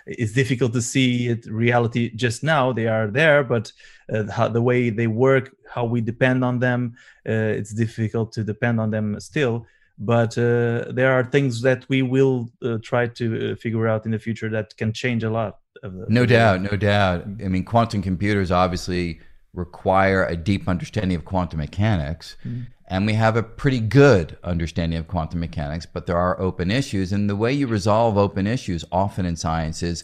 [0.08, 2.74] it's difficult to see it reality just now.
[2.74, 3.72] They are there, but
[4.12, 8.80] uh, how, the way they work, how we depend on them, it's difficult to depend
[8.80, 9.66] on them still
[9.98, 14.12] but uh, there are things that we will uh, try to uh, figure out in
[14.12, 15.60] the future that can change a lot.
[15.82, 17.26] The, no doubt, no doubt.
[17.43, 19.20] I mean, quantum computers obviously
[19.54, 22.64] require a deep understanding of quantum mechanics, mm-hmm.
[22.88, 27.14] and we have a pretty good understanding of quantum mechanics, but there are open issues.
[27.14, 30.04] And the way you resolve open issues often in science is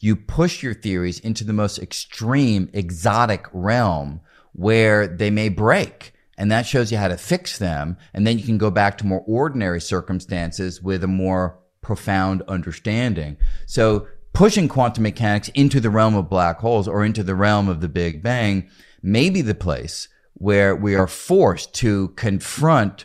[0.00, 4.20] you push your theories into the most extreme, exotic realm
[4.52, 7.98] where they may break and that shows you how to fix them.
[8.14, 13.36] And then you can go back to more ordinary circumstances with a more profound understanding.
[13.66, 17.80] So pushing quantum mechanics into the realm of black holes or into the realm of
[17.80, 18.70] the Big Bang
[19.02, 23.04] may be the place where we are forced to confront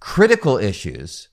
[0.00, 1.28] critical issues,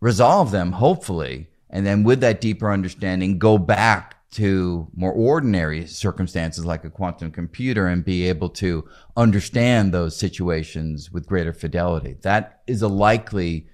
[0.00, 6.64] resolve them, hopefully, and then with that deeper understanding, go back to more ordinary circumstances
[6.64, 8.84] like a quantum computer and be able to
[9.16, 12.16] understand those situations with greater fidelity.
[12.22, 13.68] That is a likely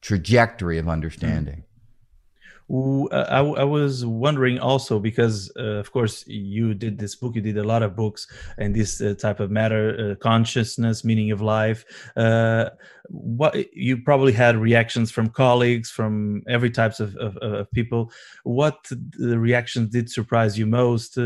[0.00, 1.64] trajectory of understanding.
[2.70, 7.34] Uh, I, I, was wondering also because, uh, of course, you did this book.
[7.34, 8.26] You did a lot of books
[8.58, 11.86] and this uh, type of matter, uh, consciousness, meaning of life.
[12.14, 12.68] Uh,
[13.08, 18.12] what you probably had reactions from colleagues, from every types of, of, of people.
[18.44, 18.86] What
[19.18, 21.16] the reactions did surprise you most?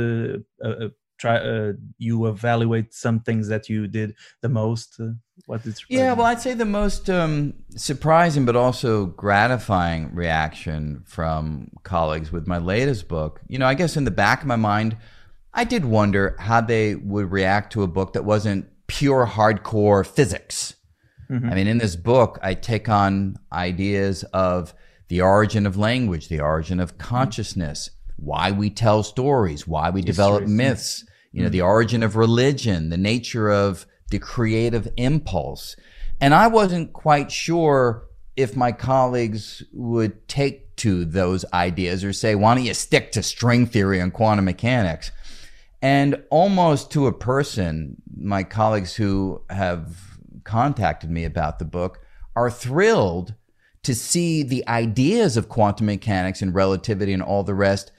[1.23, 5.11] Try uh, you evaluate some things that you did the most uh,
[5.47, 11.71] what did yeah well i'd say the most um, surprising but also gratifying reaction from
[11.85, 14.97] colleagues with my latest book you know i guess in the back of my mind
[15.55, 20.75] i did wonder how they would react to a book that wasn't pure hardcore physics.
[21.31, 21.51] Mm-hmm.
[21.51, 24.75] i mean in this book i take on ideas of
[25.07, 27.91] the origin of language the origin of consciousness
[28.23, 32.99] why we tell stories, why we develop myths, you know, the origin of religion, the
[32.99, 35.77] nature of the creative impulse.
[36.21, 38.05] And I wasn't quite sure
[38.37, 43.23] if my colleagues would take to those ideas or say, why don't you stick to
[43.23, 45.11] string theory and quantum mechanics?
[45.81, 52.01] And almost to a person, my colleagues who have contacted me about the book
[52.37, 53.35] are thrilled
[53.83, 57.91] to see the ideas of quantum mechanics and relativity and all the rest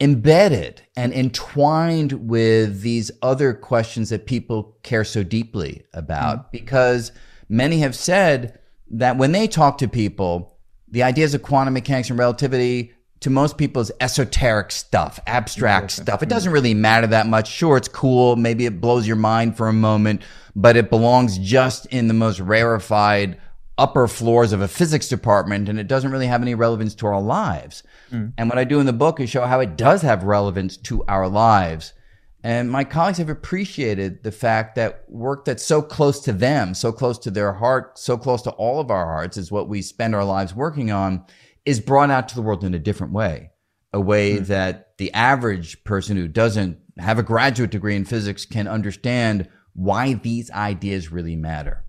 [0.00, 6.52] embedded and entwined with these other questions that people care so deeply about mm.
[6.52, 7.10] because
[7.48, 8.58] many have said
[8.90, 10.56] that when they talk to people,
[10.88, 16.22] the ideas of quantum mechanics and relativity to most people is esoteric stuff, abstract stuff.
[16.22, 17.50] It doesn't really matter that much.
[17.50, 18.36] Sure, it's cool.
[18.36, 20.22] Maybe it blows your mind for a moment,
[20.54, 23.40] but it belongs just in the most rarefied
[23.78, 27.22] upper floors of a physics department and it doesn't really have any relevance to our
[27.22, 27.84] lives.
[28.10, 28.32] Mm.
[28.36, 31.04] And what I do in the book is show how it does have relevance to
[31.06, 31.94] our lives.
[32.42, 36.92] And my colleagues have appreciated the fact that work that's so close to them, so
[36.92, 40.14] close to their heart, so close to all of our hearts is what we spend
[40.14, 41.24] our lives working on
[41.64, 43.50] is brought out to the world in a different way,
[43.92, 44.46] a way mm.
[44.46, 50.14] that the average person who doesn't have a graduate degree in physics can understand why
[50.14, 51.84] these ideas really matter.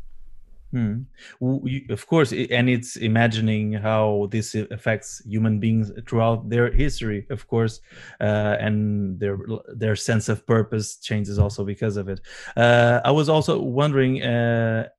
[0.71, 1.01] Hmm.
[1.89, 7.81] Of course, and it's imagining how this affects human beings throughout their history, of course,
[8.21, 9.39] uh, and their
[9.75, 12.21] their sense of purpose changes also because of it.
[12.55, 14.89] Uh, I was also wondering uh,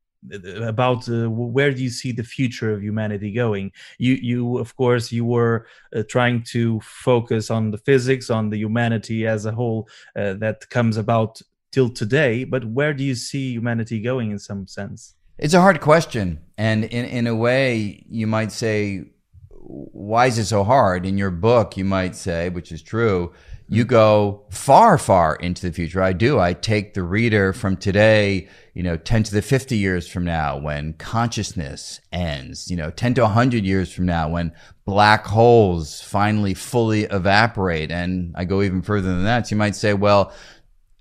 [0.65, 5.11] about uh, where do you see the future of humanity going you you of course
[5.11, 5.67] you were
[5.97, 10.69] uh, trying to focus on the physics on the humanity as a whole uh, that
[10.69, 11.41] comes about
[11.73, 15.81] till today but where do you see humanity going in some sense it's a hard
[15.81, 16.41] question.
[16.59, 19.05] And in, in a way, you might say,
[19.49, 21.07] why is it so hard?
[21.07, 23.33] In your book, you might say, which is true,
[23.67, 26.03] you go far, far into the future.
[26.03, 26.39] I do.
[26.39, 30.59] I take the reader from today, you know, 10 to the 50 years from now
[30.59, 34.53] when consciousness ends, you know, 10 to 100 years from now when
[34.85, 37.91] black holes finally fully evaporate.
[37.91, 39.47] And I go even further than that.
[39.47, 40.33] So you might say, well,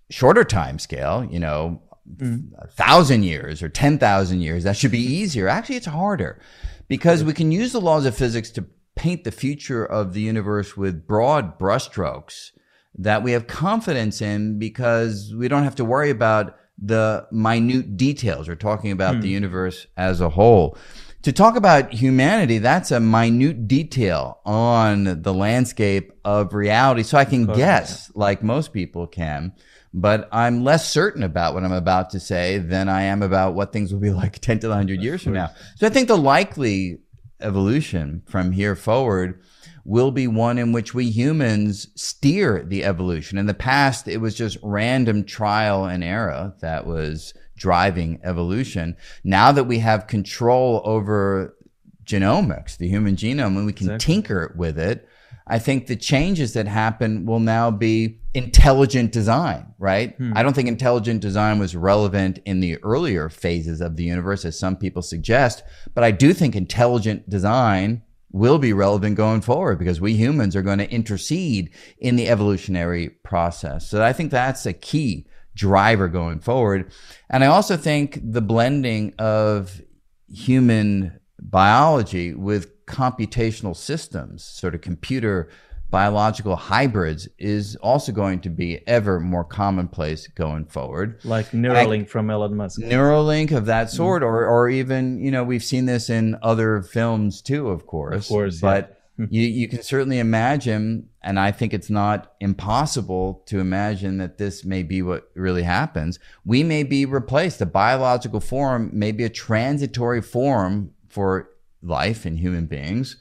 [0.09, 1.81] shorter time scale, you know,
[2.15, 2.51] mm.
[2.57, 4.63] a thousand years or 10,000 years.
[4.63, 5.47] That should be easier.
[5.47, 6.41] Actually, it's harder
[6.87, 10.75] because we can use the laws of physics to paint the future of the universe
[10.75, 12.51] with broad brushstrokes
[12.97, 18.47] that we have confidence in because we don't have to worry about the minute details.
[18.47, 19.21] We're talking about mm.
[19.21, 20.77] the universe as a whole.
[21.23, 27.03] To talk about humanity, that's a minute detail on the landscape of reality.
[27.03, 29.53] So I can guess, like most people can,
[29.93, 33.73] but I'm less certain about what I'm about to say than I am about what
[33.73, 35.51] things will be like 10 to 100 years from now.
[35.75, 36.99] So I think the likely
[37.41, 39.41] evolution from here forward
[39.85, 43.37] will be one in which we humans steer the evolution.
[43.37, 48.95] In the past, it was just random trial and error that was driving evolution.
[49.23, 51.55] Now that we have control over
[52.03, 54.13] genomics, the human genome, and we can exactly.
[54.13, 55.07] tinker with it,
[55.47, 60.15] I think the changes that happen will now be intelligent design, right?
[60.15, 60.33] Hmm.
[60.35, 64.57] I don't think intelligent design was relevant in the earlier phases of the universe, as
[64.57, 65.63] some people suggest,
[65.93, 70.61] but I do think intelligent design will be relevant going forward because we humans are
[70.61, 73.89] going to intercede in the evolutionary process.
[73.89, 75.25] So I think that's a key
[75.55, 76.91] driver going forward.
[77.29, 79.81] And I also think the blending of
[80.27, 85.49] human biology with computational systems, sort of computer
[85.89, 91.19] biological hybrids, is also going to be ever more commonplace going forward.
[91.23, 92.79] Like Neuralink from Elon Musk.
[92.79, 93.91] Neuralink of that mm.
[93.91, 98.25] sort, or or even you know we've seen this in other films too, of course.
[98.25, 98.89] Of course, but.
[98.89, 98.95] Yeah.
[99.29, 104.63] You, you can certainly imagine, and I think it's not impossible to imagine that this
[104.63, 106.19] may be what really happens.
[106.45, 107.59] We may be replaced.
[107.59, 111.49] The biological form may be a transitory form for
[111.81, 113.17] life and human beings.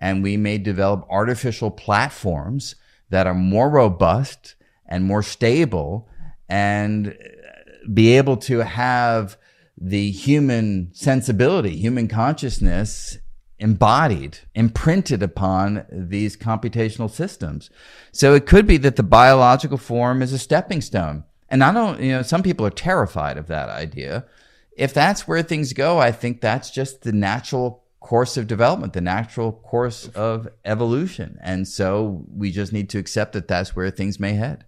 [0.00, 2.76] And we may develop artificial platforms
[3.10, 4.54] that are more robust
[4.86, 6.08] and more stable
[6.48, 7.12] and uh,
[7.92, 9.36] be able to have
[9.80, 13.18] the human sensibility, human consciousness
[13.58, 17.70] embodied, imprinted upon these computational systems.
[18.12, 21.24] So it could be that the biological form is a stepping stone.
[21.48, 24.26] And I don't, you know, some people are terrified of that idea.
[24.76, 29.00] If that's where things go, I think that's just the natural course of development, the
[29.00, 31.38] natural course of evolution.
[31.42, 34.64] And so we just need to accept that that's where things may head.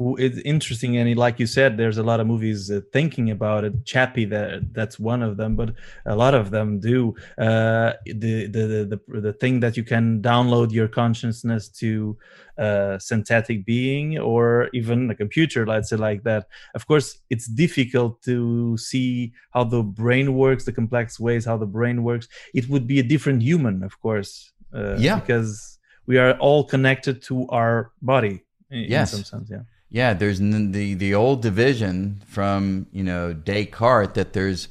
[0.00, 3.84] It's interesting and like you said there's a lot of movies uh, thinking about it.
[3.84, 5.74] Chappie that that's one of them but
[6.06, 7.14] a lot of them do.
[7.36, 12.16] Uh, the, the the the thing that you can download your consciousness to
[12.56, 16.46] a synthetic being or even a computer let's say like that.
[16.74, 21.66] Of course it's difficult to see how the brain works the complex ways how the
[21.66, 22.26] brain works.
[22.54, 25.20] It would be a different human of course uh, yeah.
[25.20, 29.12] because we are all connected to our body in, yes.
[29.12, 34.32] in some sense yeah yeah, there's the the old division from you know Descartes that
[34.32, 34.68] there's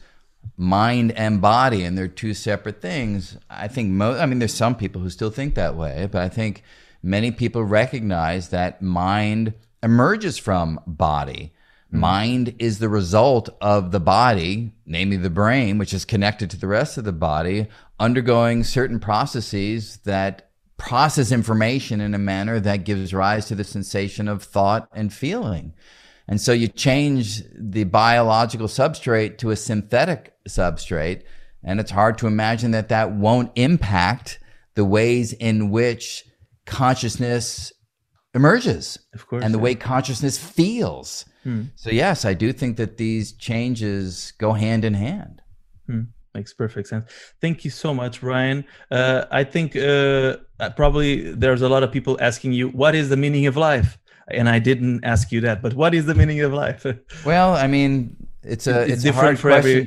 [0.56, 3.38] mind and body and they're two separate things.
[3.50, 4.20] I think most.
[4.20, 6.64] I mean, there's some people who still think that way, but I think
[7.04, 9.54] many people recognize that mind
[9.84, 11.54] emerges from body.
[11.88, 12.00] Mm-hmm.
[12.00, 16.68] Mind is the result of the body, namely the brain, which is connected to the
[16.68, 17.68] rest of the body,
[18.00, 20.49] undergoing certain processes that
[20.80, 25.74] process information in a manner that gives rise to the sensation of thought and feeling.
[26.28, 31.24] And so you change the biological substrate to a synthetic substrate,
[31.64, 34.40] and it's hard to imagine that that won't impact
[34.76, 36.26] the ways in which
[36.66, 37.74] consciousness
[38.36, 39.64] emerges of course and the yeah.
[39.64, 41.64] way consciousness feels hmm.
[41.76, 45.42] so yes i do think that these changes go hand in hand
[45.88, 46.02] hmm
[46.40, 47.04] makes perfect sense.
[47.44, 48.60] Thank you so much Brian
[48.98, 50.38] uh, i think uh,
[50.82, 51.12] probably
[51.44, 53.92] there's a lot of people asking you what is the meaning of life?
[54.40, 56.82] And i didn't ask you that but what is the meaning of life?
[57.32, 57.92] Well i mean
[58.54, 59.86] it's a it's, it's different for every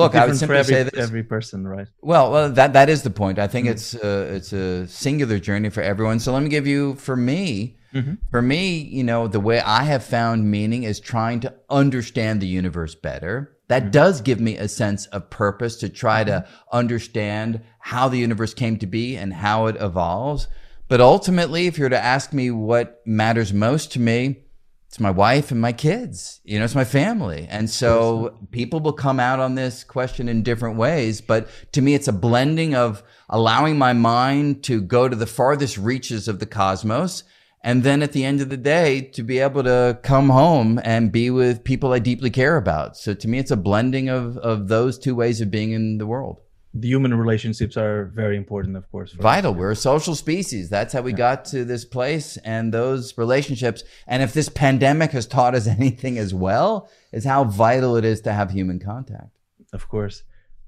[0.00, 1.00] look i would simply every, say this.
[1.06, 1.88] every person right?
[2.12, 3.36] Well well that that is the point.
[3.46, 3.72] I think mm-hmm.
[3.74, 6.18] it's a, it's a singular journey for everyone.
[6.20, 8.14] So let me give you for me mm-hmm.
[8.30, 12.46] for me you know the way i have found meaning is trying to understand the
[12.46, 13.90] universe better that mm-hmm.
[13.92, 16.76] does give me a sense of purpose to try to mm-hmm.
[16.76, 20.48] understand how the universe came to be and how it evolves.
[20.88, 24.44] But ultimately, if you were to ask me what matters most to me,
[24.88, 26.40] it's my wife and my kids.
[26.44, 27.46] You know, it's my family.
[27.50, 31.20] And so people will come out on this question in different ways.
[31.20, 35.76] But to me, it's a blending of allowing my mind to go to the farthest
[35.76, 37.22] reaches of the cosmos
[37.62, 41.12] and then at the end of the day to be able to come home and
[41.12, 42.96] be with people I deeply care about.
[42.96, 46.06] So to me, it's a blending of of those two ways of being in the
[46.06, 46.40] world.
[46.74, 49.12] The human relationships are very important, of course.
[49.12, 49.52] Vital.
[49.52, 49.58] Us.
[49.58, 50.68] We're a social species.
[50.68, 51.16] That's how we yeah.
[51.16, 53.82] got to this place, and those relationships.
[54.06, 58.20] And if this pandemic has taught us anything as well, is how vital it is
[58.22, 59.30] to have human contact.
[59.72, 60.22] Of course.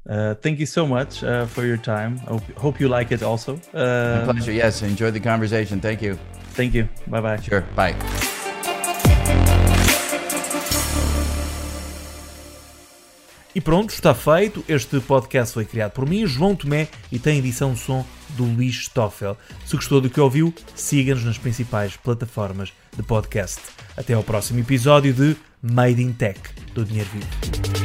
[0.09, 2.17] Uh, thank you so much uh, for your time.
[2.19, 3.55] Hope, hope you like it also.
[3.75, 4.53] Uh, My pleasure.
[4.53, 5.81] Yes, enjoyed the conversation.
[5.81, 6.19] Thank you.
[6.55, 6.89] Thank you.
[7.07, 7.37] Bye bye.
[7.41, 7.65] Sure.
[7.77, 7.95] Bye.
[13.55, 14.65] E pronto, está feito.
[14.69, 18.77] Este podcast foi criado por mim, João Tomé, e tem edição de som do Luís
[18.85, 19.37] Stoffel.
[19.67, 23.61] Se gostou do que ouviu, siga-nos nas principais plataformas de podcast.
[23.97, 26.39] Até ao próximo episódio de Made in Tech,
[26.75, 27.80] do Dinheiro Vivo.